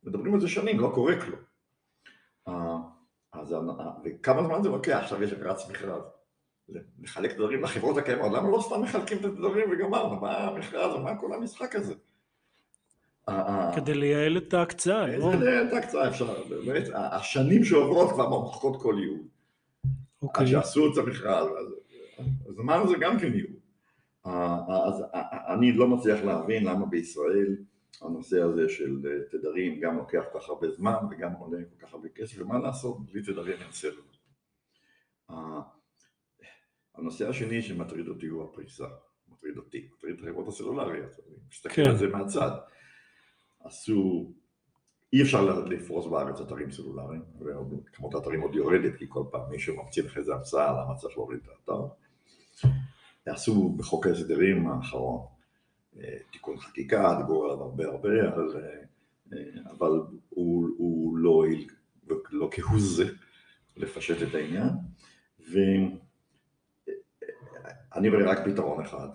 [0.03, 1.39] מדברים על זה שנים, לא קורה כלום.
[2.47, 2.77] אה,
[3.33, 3.59] אז, אה,
[4.03, 4.99] וכמה זמן זה לוקח?
[5.03, 6.01] עכשיו יש רץ מכרז.
[6.99, 11.33] לחלק תדרים לחברות הקיימות, למה לא סתם מחלקים את התדרים וגמרנו, מה המכרז, מה כל
[11.33, 11.93] המשחק הזה?
[13.75, 15.33] כדי לייעל את ההקצאה, לא?
[15.33, 18.95] איזה את ההקצאה אפשר, באמת, השנים שעוברות כבר מוכחות כל.
[18.95, 19.89] עד
[20.21, 20.47] אוקיי.
[20.47, 21.47] שעשו את המכרז,
[22.59, 23.57] אמרנו זה גם כן ייעול.
[24.87, 25.03] אז
[25.53, 27.55] אני לא מצליח להבין למה בישראל
[28.01, 32.09] הנושא הזה של תדרים גם לוקח כל כך הרבה זמן וגם עולה כל כך הרבה
[32.09, 34.17] כסף, ומה לעשות, בלי תדרים אין סלולר.
[36.95, 38.87] הנושא השני שמטריד אותי הוא הפריסה,
[39.27, 41.89] מטריד אותי, מטריד את החברות הסלולריות, אני מסתכל כן.
[41.89, 42.51] על זה מהצד.
[43.59, 44.33] עשו
[45.13, 50.03] אי אפשר לפרוס בארץ אתרים סלולריים, וכמות האתרים עוד יורדת, כי כל פעם מישהו ממציא
[50.03, 51.87] לך איזה המצאה, למה צריך להוריד את האתר.
[53.25, 55.36] עשו בחוק ההסדרים האחרון אה,
[56.31, 58.61] תיקון חקיקה, דיברו עליו הרבה הרבה, אבל,
[59.33, 59.39] אה,
[59.71, 59.91] אבל
[60.29, 61.67] הוא, הוא לא הועיל,
[62.31, 63.05] לא כהוא זה,
[63.77, 64.69] לפשט את העניין.
[65.39, 65.99] ואני
[68.09, 69.07] רואה רק פתרון אחד,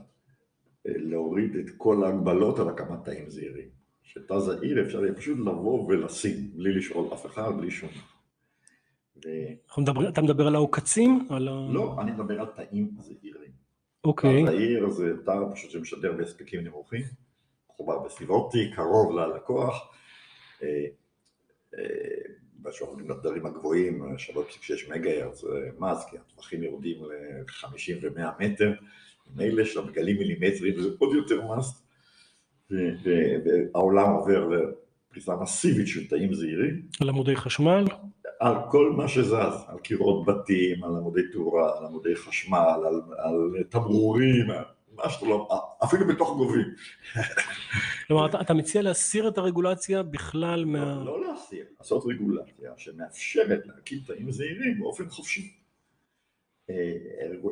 [0.85, 3.69] להוריד את כל ההגבלות על הקמת תאים זעירים.
[4.03, 7.91] שתא זעיר אפשר יהיה פשוט לבוא ולשים, בלי לשאול אף אחד, בלי שום.
[9.25, 9.29] ו...
[10.09, 11.27] אתה מדבר על העוקצים?
[11.31, 11.49] על.
[11.73, 13.62] לא, אני מדבר על תאים זעירים.
[14.05, 14.45] אוקיי.
[14.45, 17.03] תא זעיר זה תא פשוט שמשדר בהספקים נמוכים,
[17.71, 17.95] מחובר
[18.29, 19.93] אופטי, קרוב ללקוח.
[20.63, 20.85] אה,
[21.79, 21.85] אה,
[22.63, 25.45] בשביל התדרים הגבוהים, 3.6 מגה הרץ
[25.79, 28.73] מס, כי הטווחים יורדים ל-50 ו-100 מטר,
[29.37, 31.83] מילא של גלים מילימטריים זה עוד יותר מס,
[32.71, 36.83] והעולם עובר לפריסה מסיבית של תאים זעירים.
[37.01, 37.85] על עמודי חשמל?
[38.43, 43.63] על כל מה שזז, על קירות בתים, על עמודי תאורה, על עמודי חשמל, על, על
[43.69, 44.47] תמרורים,
[44.93, 45.49] מה שאתה לא,
[45.85, 46.67] אפילו בתוך גובים.
[48.07, 51.03] כלומר, אתה, אתה מציע להסיר את הרגולציה בכלל מה...
[51.05, 55.53] לא, לא להסיר, לעשות רגולציה שמאפשרת להקים תאים זעירים באופן חופשי.
[56.71, 56.97] אה,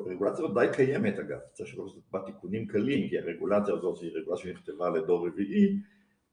[0.06, 4.90] רגולציה די קיימת אגב, צריך לעשות בה תיקונים קלים, כי הרגולציה הזאת היא רגולציה שנכתבה
[4.90, 5.76] לדור רביעי,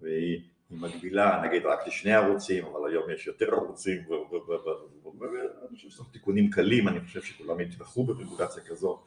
[0.02, 0.42] והיא
[0.72, 6.88] מגבילה נגיד רק לשני ערוצים, אבל היום יש יותר ערוצים, ואני חושב שצריך תיקונים קלים,
[6.88, 9.04] אני חושב שכולם יתמכו ברגולציה כזו,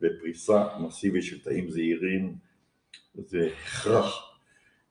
[0.00, 2.34] ופריסה מסיבית של תאים זעירים
[3.14, 4.28] זה הכרח.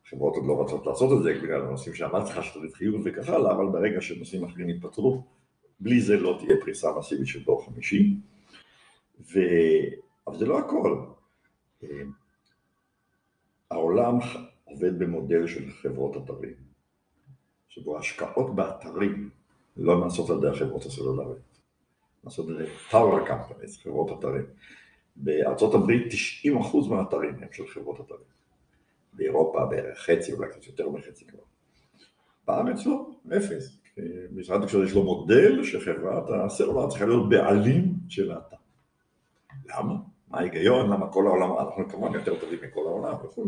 [0.10, 3.52] חברות עוד לא רוצות לעשות את זה בגלל הנושאים שאמרתי לך, של רווחיות וכך הלאה,
[3.52, 5.24] אבל ברגע שנושאים אחרים יתפטרו,
[5.80, 8.16] בלי זה לא תהיה פריסה מסיבית של דור חמישי.
[9.20, 9.40] ו...
[10.28, 11.06] אבל זה לא הכל.
[13.72, 14.20] העולם
[14.72, 16.56] עובד במודל של חברות אתרים,
[17.70, 19.30] שבו השקעות באתרים
[19.78, 21.60] לא נעשות על ידי החברות הסלולריות,
[22.24, 24.46] נעשות על ידי Tower Companies, חברות אתרים.
[25.16, 26.14] בארצות הברית
[26.84, 28.32] 90% מהאתרים הם של חברות אתרים.
[29.14, 31.44] באירופה בערך חצי, אולי קצת יותר מחצי כבר.
[32.48, 33.82] בארץ לא, אפס.
[34.32, 38.56] משרד התקשורת יש לו מודל שחברת הסלולר צריכה להיות בעלים של האתר.
[39.66, 39.94] למה?
[40.28, 40.90] מה ההיגיון?
[40.90, 43.46] למה כל העולם, אנחנו כמובן יותר טובים מכל העולם וכו'.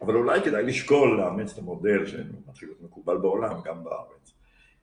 [0.00, 4.32] אבל אולי כדאי לשקול לאמץ את המודל שמתחיל להיות מקובל בעולם, גם בארץ.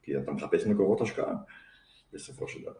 [0.03, 1.33] כי אתה מחפש מקורות השקעה,
[2.13, 2.71] בסופו של דבר.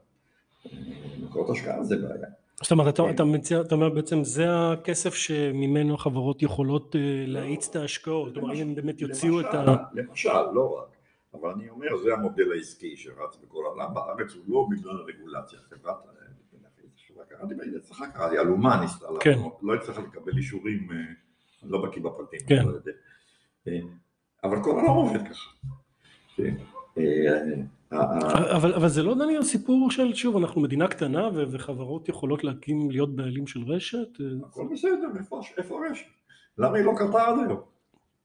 [1.23, 2.27] מקורות השקעה זה בעיה.
[2.61, 7.69] זאת אומרת, אתה, אתה, מציע, אתה אומר בעצם זה הכסף שממנו החברות יכולות אה, להאיץ
[7.69, 9.75] את ההשקעות, אומרת, אם הם באמת יוציאו את ה...
[9.93, 10.97] למשל, לא רק,
[11.33, 15.95] אבל אני אומר, זה המודל העסקי שרץ בכל העולם, בארץ הוא לא בגלל הרגולציה, חברת...
[17.41, 19.39] קראתי אצלך קראתי, אלומה ניסתה, כן.
[19.61, 20.97] לא הצליחה לקבל אישורים, אה,
[21.63, 22.63] לא בקיא בפרטים, כן.
[23.67, 23.79] אה,
[24.43, 25.49] אבל כל העולם עובד ככה.
[26.35, 26.55] כן.
[28.51, 32.91] אבל, אבל זה לא דניאל סיפור של שוב אנחנו מדינה קטנה ו- וחברות יכולות להקים
[32.91, 34.07] להיות בעלים של רשת?
[34.47, 36.05] הכל בסדר, איפה, איפה הרשת?
[36.57, 37.61] למה היא לא קרתה עד היום?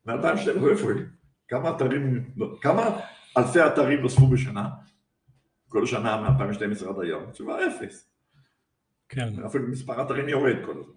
[0.07, 1.03] מ-2012 איפה היא?
[1.49, 2.25] כמה אתרים,
[2.61, 3.01] כמה
[3.38, 4.68] אלפי אתרים נוספו בשנה?
[5.68, 7.31] כל שנה מ-2012 עד היום?
[7.31, 8.11] תשובה אפס.
[9.09, 9.44] כן.
[9.46, 10.94] אפילו מספר אתרים יורד כל הזמן.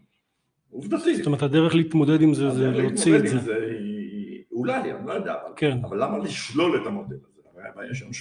[0.71, 1.17] עובדתית.
[1.17, 3.37] זאת אומרת הדרך להתמודד עם זה זה להוציא את זה.
[3.39, 3.55] זה
[4.51, 5.77] אולי, אני לא יודע, כן.
[5.83, 7.39] אבל למה לשלול את המודל הזה?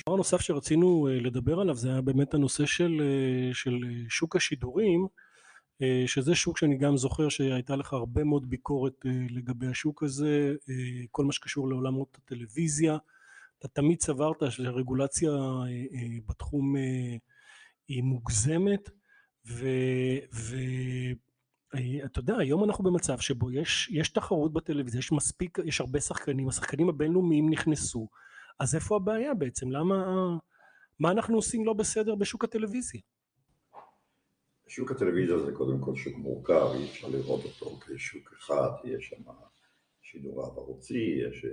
[0.06, 4.36] דבר נוסף שרצינו אה, לדבר עליו זה היה באמת הנושא של, אה, של אה, שוק
[4.36, 5.06] השידורים
[6.06, 10.54] שזה שוק שאני גם זוכר שהייתה לך הרבה מאוד ביקורת לגבי השוק הזה
[11.10, 12.96] כל מה שקשור לעולמות הטלוויזיה
[13.58, 15.30] אתה תמיד סברת שהרגולציה
[16.28, 16.74] בתחום
[17.88, 18.90] היא מוגזמת
[21.74, 26.48] ואתה יודע היום אנחנו במצב שבו יש, יש תחרות בטלוויזיה יש מספיק יש הרבה שחקנים
[26.48, 28.08] השחקנים הבינלאומיים נכנסו
[28.60, 29.70] אז איפה הבעיה בעצם?
[29.70, 30.36] למה...
[31.00, 33.00] מה אנחנו עושים לא בסדר בשוק הטלוויזיה?
[34.66, 39.22] שוק הטלוויזיה זה קודם כל שוק מורכב, אי אפשר לראות אותו כשוק אחד, יש שם
[40.02, 41.44] שידור רב ערוצי, יש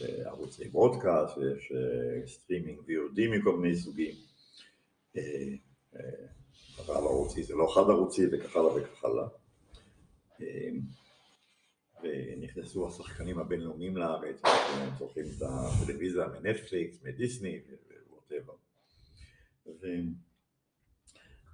[0.00, 4.14] אה, ערוצי broadcast, יש אה, סטרימינג VOD מכל מיני סוגים.
[6.88, 9.28] רב אה, ערוצי זה לא חד ערוצי וכך הלאה וכך הלאה.
[12.02, 17.60] ונכנסו השחקנים הבינלאומיים לארץ, הם צורכים את הטלוויזיה מנטפליקס, מדיסני
[18.08, 18.52] ו whatever.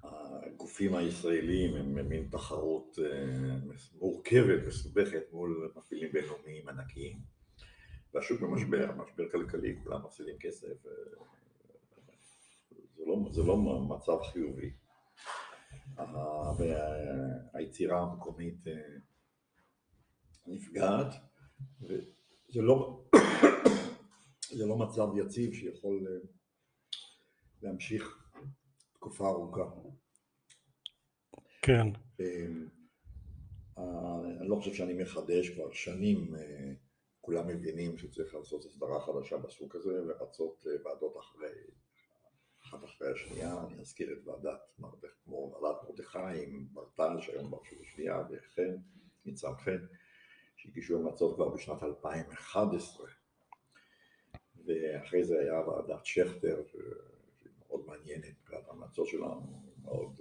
[0.03, 3.57] והגופים הישראלים הם מין תחרות אה,
[3.99, 7.19] מורכבת, מסובכת מול מפעילים בינלאומיים ענקיים.
[8.15, 10.83] והשוק במשבר, משבר כלכלי, כולם מפסידים כסף.
[12.97, 13.57] זה לא, זה לא
[13.89, 14.71] מצב חיובי.
[17.55, 18.65] והיצירה המקומית
[20.47, 21.15] נפגעת,
[21.81, 23.05] וזה לא,
[24.57, 26.29] זה לא מצב יציב שיכול אה,
[27.63, 28.29] להמשיך
[28.93, 29.71] תקופה ארוכה.
[31.63, 31.87] כן.
[34.41, 36.35] אני לא חושב שאני מחדש כבר שנים,
[37.21, 41.51] כולם מבינים שצריך לעשות הסדרה חדשה בסוג הזה ורצות ועדות אחרי
[42.69, 44.61] אחת אחרי השנייה, אני אזכיר את ועדת
[45.25, 48.77] כמו ועדת מרדכי עם ברטל שהיום ברשות השנייה וחן,
[49.27, 49.87] ניצן חן,
[50.57, 53.07] שהגישו המלצות כבר בשנת 2011
[54.67, 60.21] ואחרי זה היה ועדת שכטר שהיא מאוד מעניינת, וההמלצות שלנו מאוד,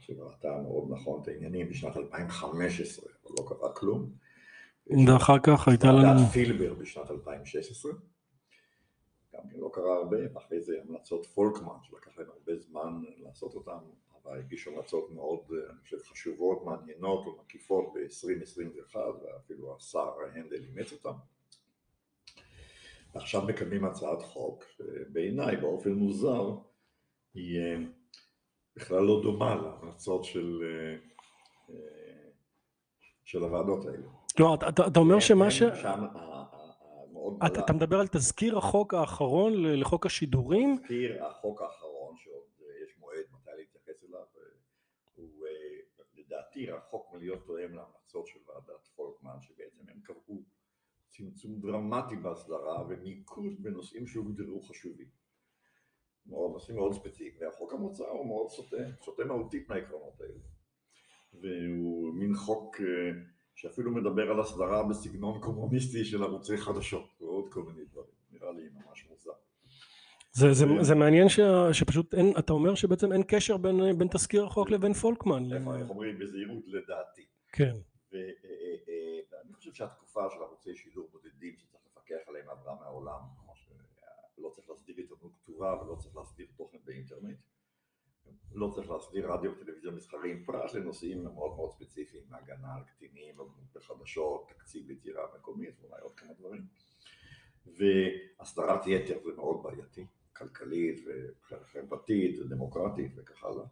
[0.00, 4.10] שראתה מאוד נכון את העניינים בשנת 2015, אבל לא קרה כלום.
[5.06, 5.98] ואחר כך הייתה לנו...
[5.98, 7.92] ועדת פילבר בשנת 2016
[9.40, 13.78] גם כן לא קרה הרבה, ואחרי זה המלצות פולקמן, שלקח להם הרבה זמן לעשות אותן,
[14.22, 21.18] אבל הגישו המלצות מאוד, אני חושב, חשובות, מעניינות ומקיפות ב-2021, ואפילו השר הנדל אימץ אותן.
[23.14, 26.54] ועכשיו מקדמים הצעת חוק, שבעיניי באופן מוזר,
[27.34, 27.76] היא אה,
[28.76, 30.96] בכלל לא דומה להמלצות של, אה,
[31.74, 32.30] אה,
[33.24, 34.06] של הוועדות האלה.
[34.38, 35.58] לא, אתה, אתה אומר שמה ש...
[35.58, 36.06] שם
[37.20, 37.64] מאוד אתה, בלט.
[37.64, 40.76] אתה מדבר על תזכיר החוק האחרון לחוק השידורים?
[40.76, 44.42] תזכיר החוק האחרון, שעוד אה, יש מועד מתי להתייחס אליו, אה,
[45.14, 50.42] הוא אה, לדעתי רחוק מלהיות תואם להמלצות של ועדת פולקמן, שבעצם הם קבעו
[51.08, 55.20] צמצום דרמטי בהסדרה ומיקוד בנושאים שהוגדרו חשובים.
[56.26, 60.40] מאוד, נושאים מאוד ספציפיים, והחוק המוצע הוא מאוד סוטה, סוטה מהותית מהעקרונות האלה.
[61.32, 62.76] והוא מין חוק
[63.54, 67.09] שאפילו מדבר על הסדרה בסגנון קומוניסטי של ערוצי חדשות
[67.40, 69.30] ועוד כל מיני דברים, נראה לי ממש מוזר.
[70.32, 71.40] זה, זה, זה מעניין ש,
[71.72, 75.52] שפשוט אין, אתה אומר שבעצם אין קשר בין, בין תזכיר החוק לבין פולקמן.
[75.52, 77.26] איך אומרים בזהירות לדעתי.
[77.52, 77.74] כן.
[78.12, 78.22] ואני
[79.42, 83.20] אה, אה, חושב שהתקופה של ערוצי שידור בודדים שצריך לפקח עליהם עברה מהעולם,
[84.38, 87.38] לא צריך להסדיר עיתונות כתובה ולא צריך להסדיר תוכן באינטרנט.
[88.52, 93.34] לא צריך להסדיר רדיו וטלוויזיה מסחריים פרט לנושאים מאוד מאוד ספציפיים, הגנה על קטינים,
[93.74, 96.66] בחדשות, תקציב יצירה מקומית ואולי עוד כמה דברים.
[97.66, 101.04] והסדרת יתר זה מאוד בעייתי, כלכלית
[101.50, 103.64] וחברתית ודמוקרטית וכך הלאה.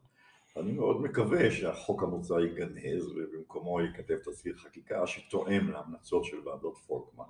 [0.56, 7.24] אני מאוד מקווה שהחוק המוצע ייגנז ובמקומו ייכתב תזכיר חקיקה שתואם להמלצות של ועדות פולקמן.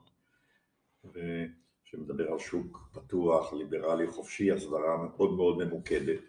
[1.04, 6.20] ושמדבר על שוק פתוח, ליברלי, חופשי, הסדרה מאוד מאוד ממוקדת.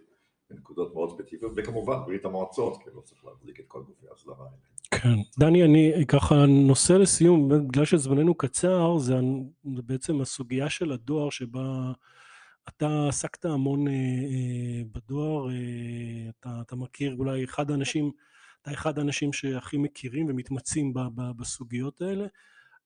[0.50, 4.70] בנקודות מאוד ספציפיות, וכמובן ברית המועצות, כי לא צריך להדליק את כל גופי ההסדרה האלה.
[4.92, 9.16] כן, דני, אני ככה נושא לסיום, בגלל שזמננו קצר, זה
[9.64, 11.92] בעצם הסוגיה של הדואר שבה
[12.70, 18.12] אתה עסקת המון אה, אה, בדואר, אה, אתה, אתה מכיר אולי אחד האנשים,
[18.62, 22.26] אתה אחד האנשים שהכי מכירים ומתמצאים ב, ב, בסוגיות האלה.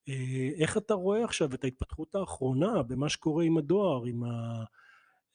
[0.09, 4.63] אה, איך אתה רואה עכשיו את ההתפתחות האחרונה במה שקורה עם הדואר, עם ה...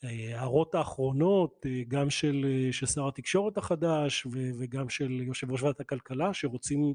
[0.03, 4.27] ההערות האחרונות אה, גם של, אה, של שר התקשורת החדש
[4.59, 6.95] וגם של יושב ראש ועדת הכלכלה שרוצים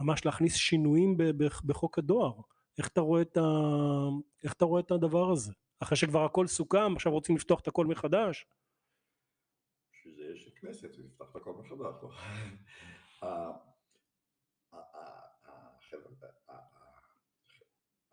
[0.00, 1.16] ממש להכניס שינויים
[1.66, 2.32] בחוק הדואר.
[2.78, 3.42] איך אתה רואה את, ה...
[4.44, 5.52] איך אתה רואה את הדבר הזה?
[5.80, 8.46] אחרי שכבר הכל סוכם, עכשיו רוצים לפתוח את הכל מחדש?
[9.92, 12.02] בשביל זה יש כנסת, ולפתוח את הכל מחדש.
[12.02, 12.10] לא?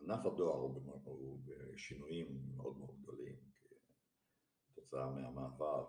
[0.06, 0.58] ענף הדואר
[1.04, 3.05] הוא בשינויים מאוד מאוד.
[4.86, 5.86] כתוצאה מהמעבר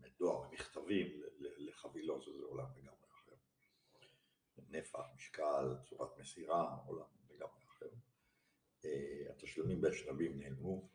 [0.00, 3.34] מדואר, ממכתבים לחבילות, שזה עולם לגמרי אחר.
[4.70, 7.88] נפח, משקל, צורת מסירה, עולם לגמרי אחר.
[8.84, 10.88] אה, התשלומים בשלבים נעלמו,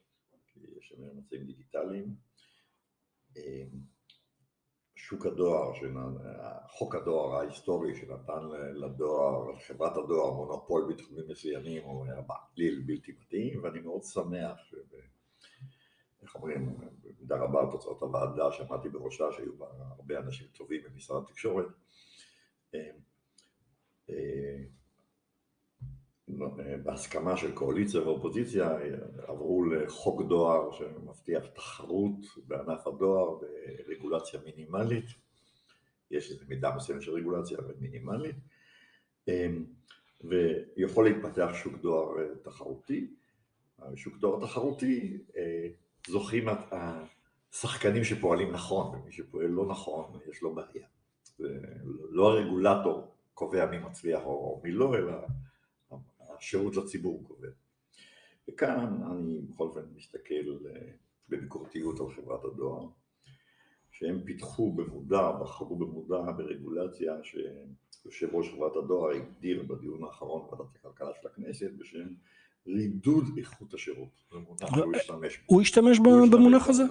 [0.48, 2.16] כי יש שם אמצעים דיגיטליים.
[3.38, 3.64] אה,
[4.96, 5.74] שוק הדואר,
[6.68, 13.64] חוק הדואר ההיסטורי שנתן לדואר, לחברת הדואר מונופול בתחומים מסוימים הוא היה בעליל בלתי מתאים
[13.64, 14.60] ואני מאוד שמח
[16.24, 19.66] איך אומרים, במידה רבה על תוצאות הוועדה שעמדתי בראשה, שהיו בה
[19.98, 21.68] הרבה אנשים טובים במשרד התקשורת.
[22.76, 22.90] אה,
[24.10, 24.64] אה,
[26.84, 28.78] בהסכמה של קואליציה ואופוזיציה
[29.28, 32.18] עברו לחוק דואר שמבטיח תחרות
[32.48, 33.38] בענף הדואר
[33.88, 35.06] ברגולציה מינימלית,
[36.12, 38.36] יש איזו מידה מסוימת של רגולציה אבל מינימלית,
[39.30, 39.48] אה,
[40.24, 43.14] ויכול להתפתח שוק דואר תחרותי.
[43.96, 45.18] שוק דואר תחרותי
[46.08, 50.88] זוכים השחקנים שפועלים נכון, ומי שפועל לא נכון יש לו בעיה.
[52.10, 55.14] לא הרגולטור קובע מי מצליח או מי לא, אלא
[56.38, 57.50] השירות לציבור קובע.
[58.50, 60.92] וכאן אני בכל אופן מסתכל אה,
[61.30, 62.88] בביקורתיות על חברת הדואר,
[63.92, 71.12] שהם פיתחו במודע, בחרו במודע ברגולציה שיושב ראש חברת הדואר הגדיר בדיון האחרון בוועדת הכלכלה
[71.22, 72.08] של הכנסת בשם
[72.68, 74.24] רידוד איכות השירות.
[75.46, 76.84] הוא השתמש במונח הזה?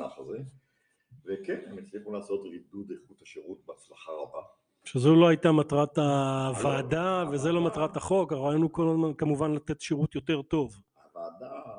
[1.24, 4.42] וכן, הם הצליחו לעשות רידוד איכות השירות בהצלחה רבה.
[4.84, 9.52] שזו לא הייתה מטרת הוועדה לא, וזה לא מטרת החוק, הרעיון הוא כל הזמן כמובן
[9.52, 10.74] לתת שירות יותר טוב.
[11.04, 11.78] הוועדה אה,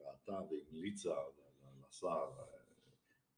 [0.00, 1.14] ראתה והמליצה
[1.88, 2.30] לשר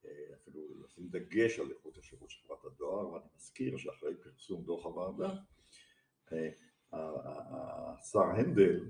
[0.05, 0.11] אה,
[0.43, 5.31] אפילו לשים דגש על איכות השירות של חברת הדואר, ואני מזכיר שאחרי פרסום דוח הוועדה,
[6.33, 6.49] אה,
[6.93, 8.81] השר הנדל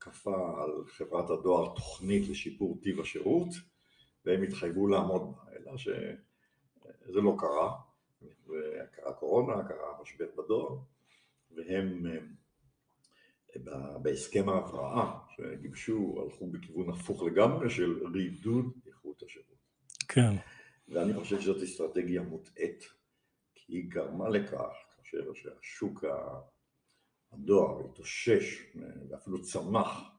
[0.00, 3.48] כפה על חברת הדואר תוכנית לשיפור טיב השירות,
[4.24, 7.76] והם התחייבו לעמוד בה, אלא שזה לא קרה,
[8.22, 10.76] וקרה קורונה, קרה משבר בדואר,
[11.50, 19.58] והם אה, בהסכם ההבראה שגיבשו הלכו בכיוון הפוך לגמרי של רידוד איכות השירות.
[20.08, 20.30] כן.
[20.88, 22.84] ואני חושב שזאת אסטרטגיה מוטעית,
[23.54, 26.40] כי היא גרמה לכך, כאשר שהשוק ה-
[27.32, 28.74] הדואר התאושש
[29.08, 30.10] ואפילו צמח,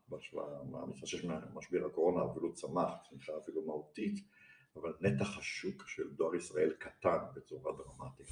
[0.87, 4.19] מתאושש ממשבר הקורונה, אפילו צמח, צמיחה אפילו מהותית,
[4.75, 8.27] אבל נתח השוק של דואר ישראל קטן בצורה דרמטית.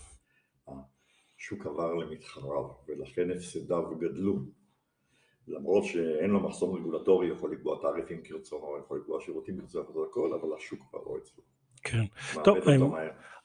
[0.68, 4.40] השוק עבר למתחריו, ולכן הפסדיו גדלו.
[5.48, 10.80] למרות שאין לו מחסום רגולטורי, יכול לקבוע תעריפים כרצונו, יכול לקבוע שירותים כרצונו, אבל השוק
[10.90, 11.44] כבר לא אצלו.
[11.84, 12.04] כן.
[12.44, 12.58] טוב.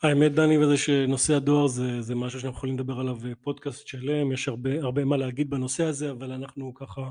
[0.03, 4.33] האמת דני וזה שנושא הדואר זה, זה משהו שאנחנו יכולים לדבר עליו אה, פודקאסט שלם,
[4.33, 7.11] יש הרבה, הרבה מה להגיד בנושא הזה, אבל אנחנו ככה,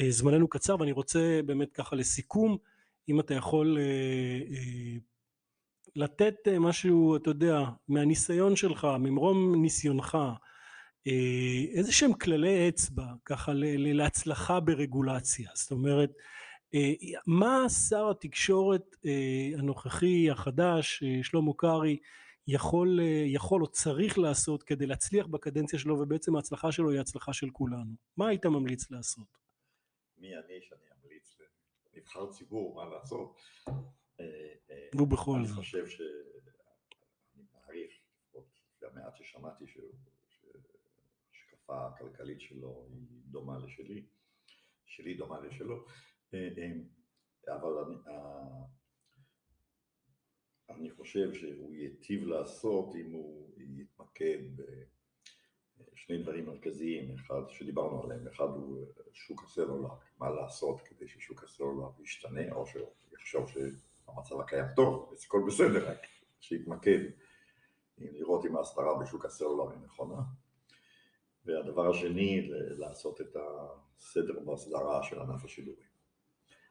[0.00, 2.56] אה, זמננו קצר ואני רוצה באמת ככה לסיכום,
[3.08, 3.82] אם אתה יכול אה,
[4.56, 4.96] אה,
[5.96, 10.18] לתת אה, משהו, אתה יודע, מהניסיון שלך, ממרום ניסיונך,
[11.06, 16.10] אה, איזה שהם כללי אצבע ככה ל- ל- להצלחה ברגולציה, זאת אומרת,
[17.26, 21.98] מה שר התקשורת אה, הנוכחי החדש אה, שלמה קרעי
[22.46, 27.32] יכול, אה, יכול או צריך לעשות כדי להצליח בקדנציה שלו ובעצם ההצלחה שלו היא הצלחה
[27.32, 29.38] של כולנו מה היית ממליץ לעשות?
[30.18, 31.38] מי אני שאני אמליץ
[31.94, 33.40] לנבחר ציבור מה לעשות.
[33.68, 34.24] אה,
[34.70, 36.00] אה, ובכל אני זאת חושב ש...
[37.34, 38.44] אני מעריך, לפחות
[38.82, 39.64] המעט ששמעתי,
[41.32, 44.06] שההשקפה הכלכלית שלו היא דומה לשלי,
[44.86, 46.11] שלי דומה לשלו, אה, אה,
[47.48, 48.64] אבל אני, אה,
[50.70, 54.38] אני חושב שהוא ייטיב לעשות אם הוא יתמקד
[55.78, 61.88] בשני דברים מרכזיים, אחד שדיברנו עליהם, אחד הוא שוק הסלולר, מה לעשות כדי ששוק הסלולר
[62.02, 66.06] ישתנה, או שהוא יחשוב שהמצב הקיים טוב, אז הכל בסדר, רק
[66.40, 66.98] שיתמקד,
[67.98, 70.22] לראות אם ההסדרה בשוק הסלולר היא נכונה.
[71.44, 75.91] והדבר השני, לעשות את הסדר בהסדרה של ענף השידורים.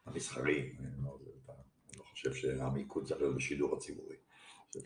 [0.06, 1.18] המסחרי, אני לא,
[2.04, 4.16] חושב שהמיקוד צריך להיות בשידור הציבורי.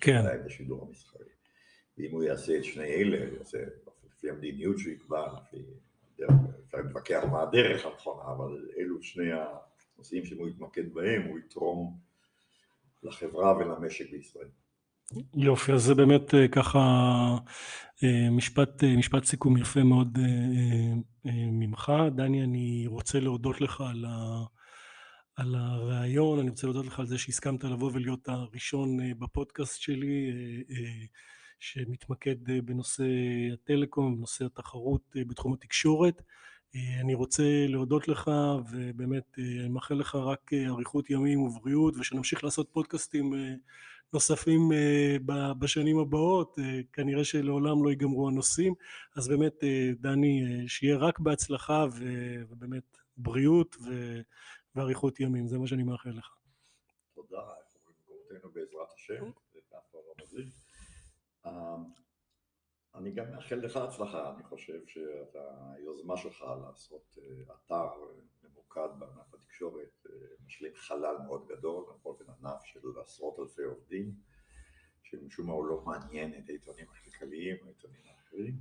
[0.01, 0.45] כן.
[0.45, 1.25] בשידור המסחרי.
[1.97, 3.57] ואם הוא יעשה את שני אלה, יעשה
[4.05, 5.57] לפי המדיניות שהוא יקבע, לפי
[6.65, 9.29] אפשר להתווכח מה הדרך הנכונה, אבל אלו שני
[9.95, 11.97] הנושאים שאם הוא יתמקד בהם, הוא יתרום
[13.03, 14.47] לחברה ולמשק בישראל.
[15.35, 16.79] יופי אז זה באמת אה, ככה
[18.03, 20.17] אה, משפט, אה, משפט סיכום יפה מאוד
[21.25, 24.43] ממך דני אני רוצה להודות לך על, ה,
[25.35, 30.31] על הרעיון אני רוצה להודות לך על זה שהסכמת לבוא ולהיות הראשון אה, בפודקאסט שלי
[30.31, 31.05] אה, אה,
[31.59, 33.03] שמתמקד בנושא
[33.53, 36.21] הטלקום, בנושא התחרות בתחום התקשורת.
[37.01, 38.31] אני רוצה להודות לך
[38.71, 43.33] ובאמת אני מאחל לך רק אריכות ימים ובריאות ושנמשיך לעשות פודקאסטים
[44.13, 44.71] נוספים
[45.59, 48.73] בשנים הבאות, אה, כנראה שלעולם לא ייגמרו הנושאים,
[49.15, 49.63] אז באמת
[49.99, 51.85] דני שיהיה רק בהצלחה
[52.49, 53.75] ובאמת בריאות
[54.75, 56.35] ואריכות ימים, זה מה שאני מאחל לך.
[57.13, 60.05] תודה, איך אומרים במקומותינו בעזרת השם, זה פעם לא.
[61.45, 61.75] אה,
[62.95, 67.89] אני גם מאחל לך הצלחה, אני חושב שהיוזמה שלך לעשות אה, אתר
[68.43, 70.15] ממוקד בענף התקשורת אה,
[70.45, 74.15] משלים חלל מאוד גדול, בכל אופן ענף של עשרות אלפי עובדים,
[75.03, 78.55] שמשום מה הוא לא מעניין את העיתונים הכלכליים, העיתונים האחרים,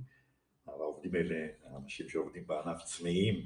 [0.67, 3.45] אבל העובדים האלה, האנשים שעובדים בענף צמאים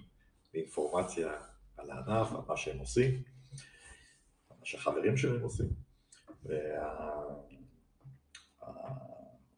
[0.53, 1.41] באינפורמציה
[1.81, 3.23] על הענף, על מה שהם עושים,
[4.49, 5.69] על מה שהחברים שלהם עושים.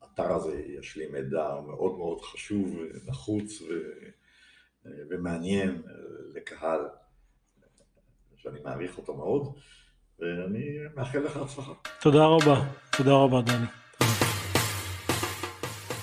[0.02, 3.66] והאתר הזה ישלים מידע מאוד מאוד חשוב, נחוץ ו...
[5.10, 5.82] ומעניין
[6.36, 6.80] לקהל
[8.38, 9.54] שאני מעריך אותו מאוד,
[10.20, 11.74] ואני מאחל לך הצלחה.
[12.02, 12.66] תודה רבה,
[12.98, 13.66] תודה רבה דני.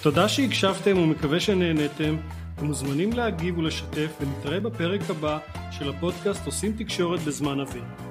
[0.02, 2.16] תודה שהקשבתם ומקווה שנהנתם.
[2.58, 5.38] אתם מוזמנים להגיב ולשתף ונתראה בפרק הבא
[5.70, 8.07] של הפודקאסט עושים תקשורת בזמן אוויר.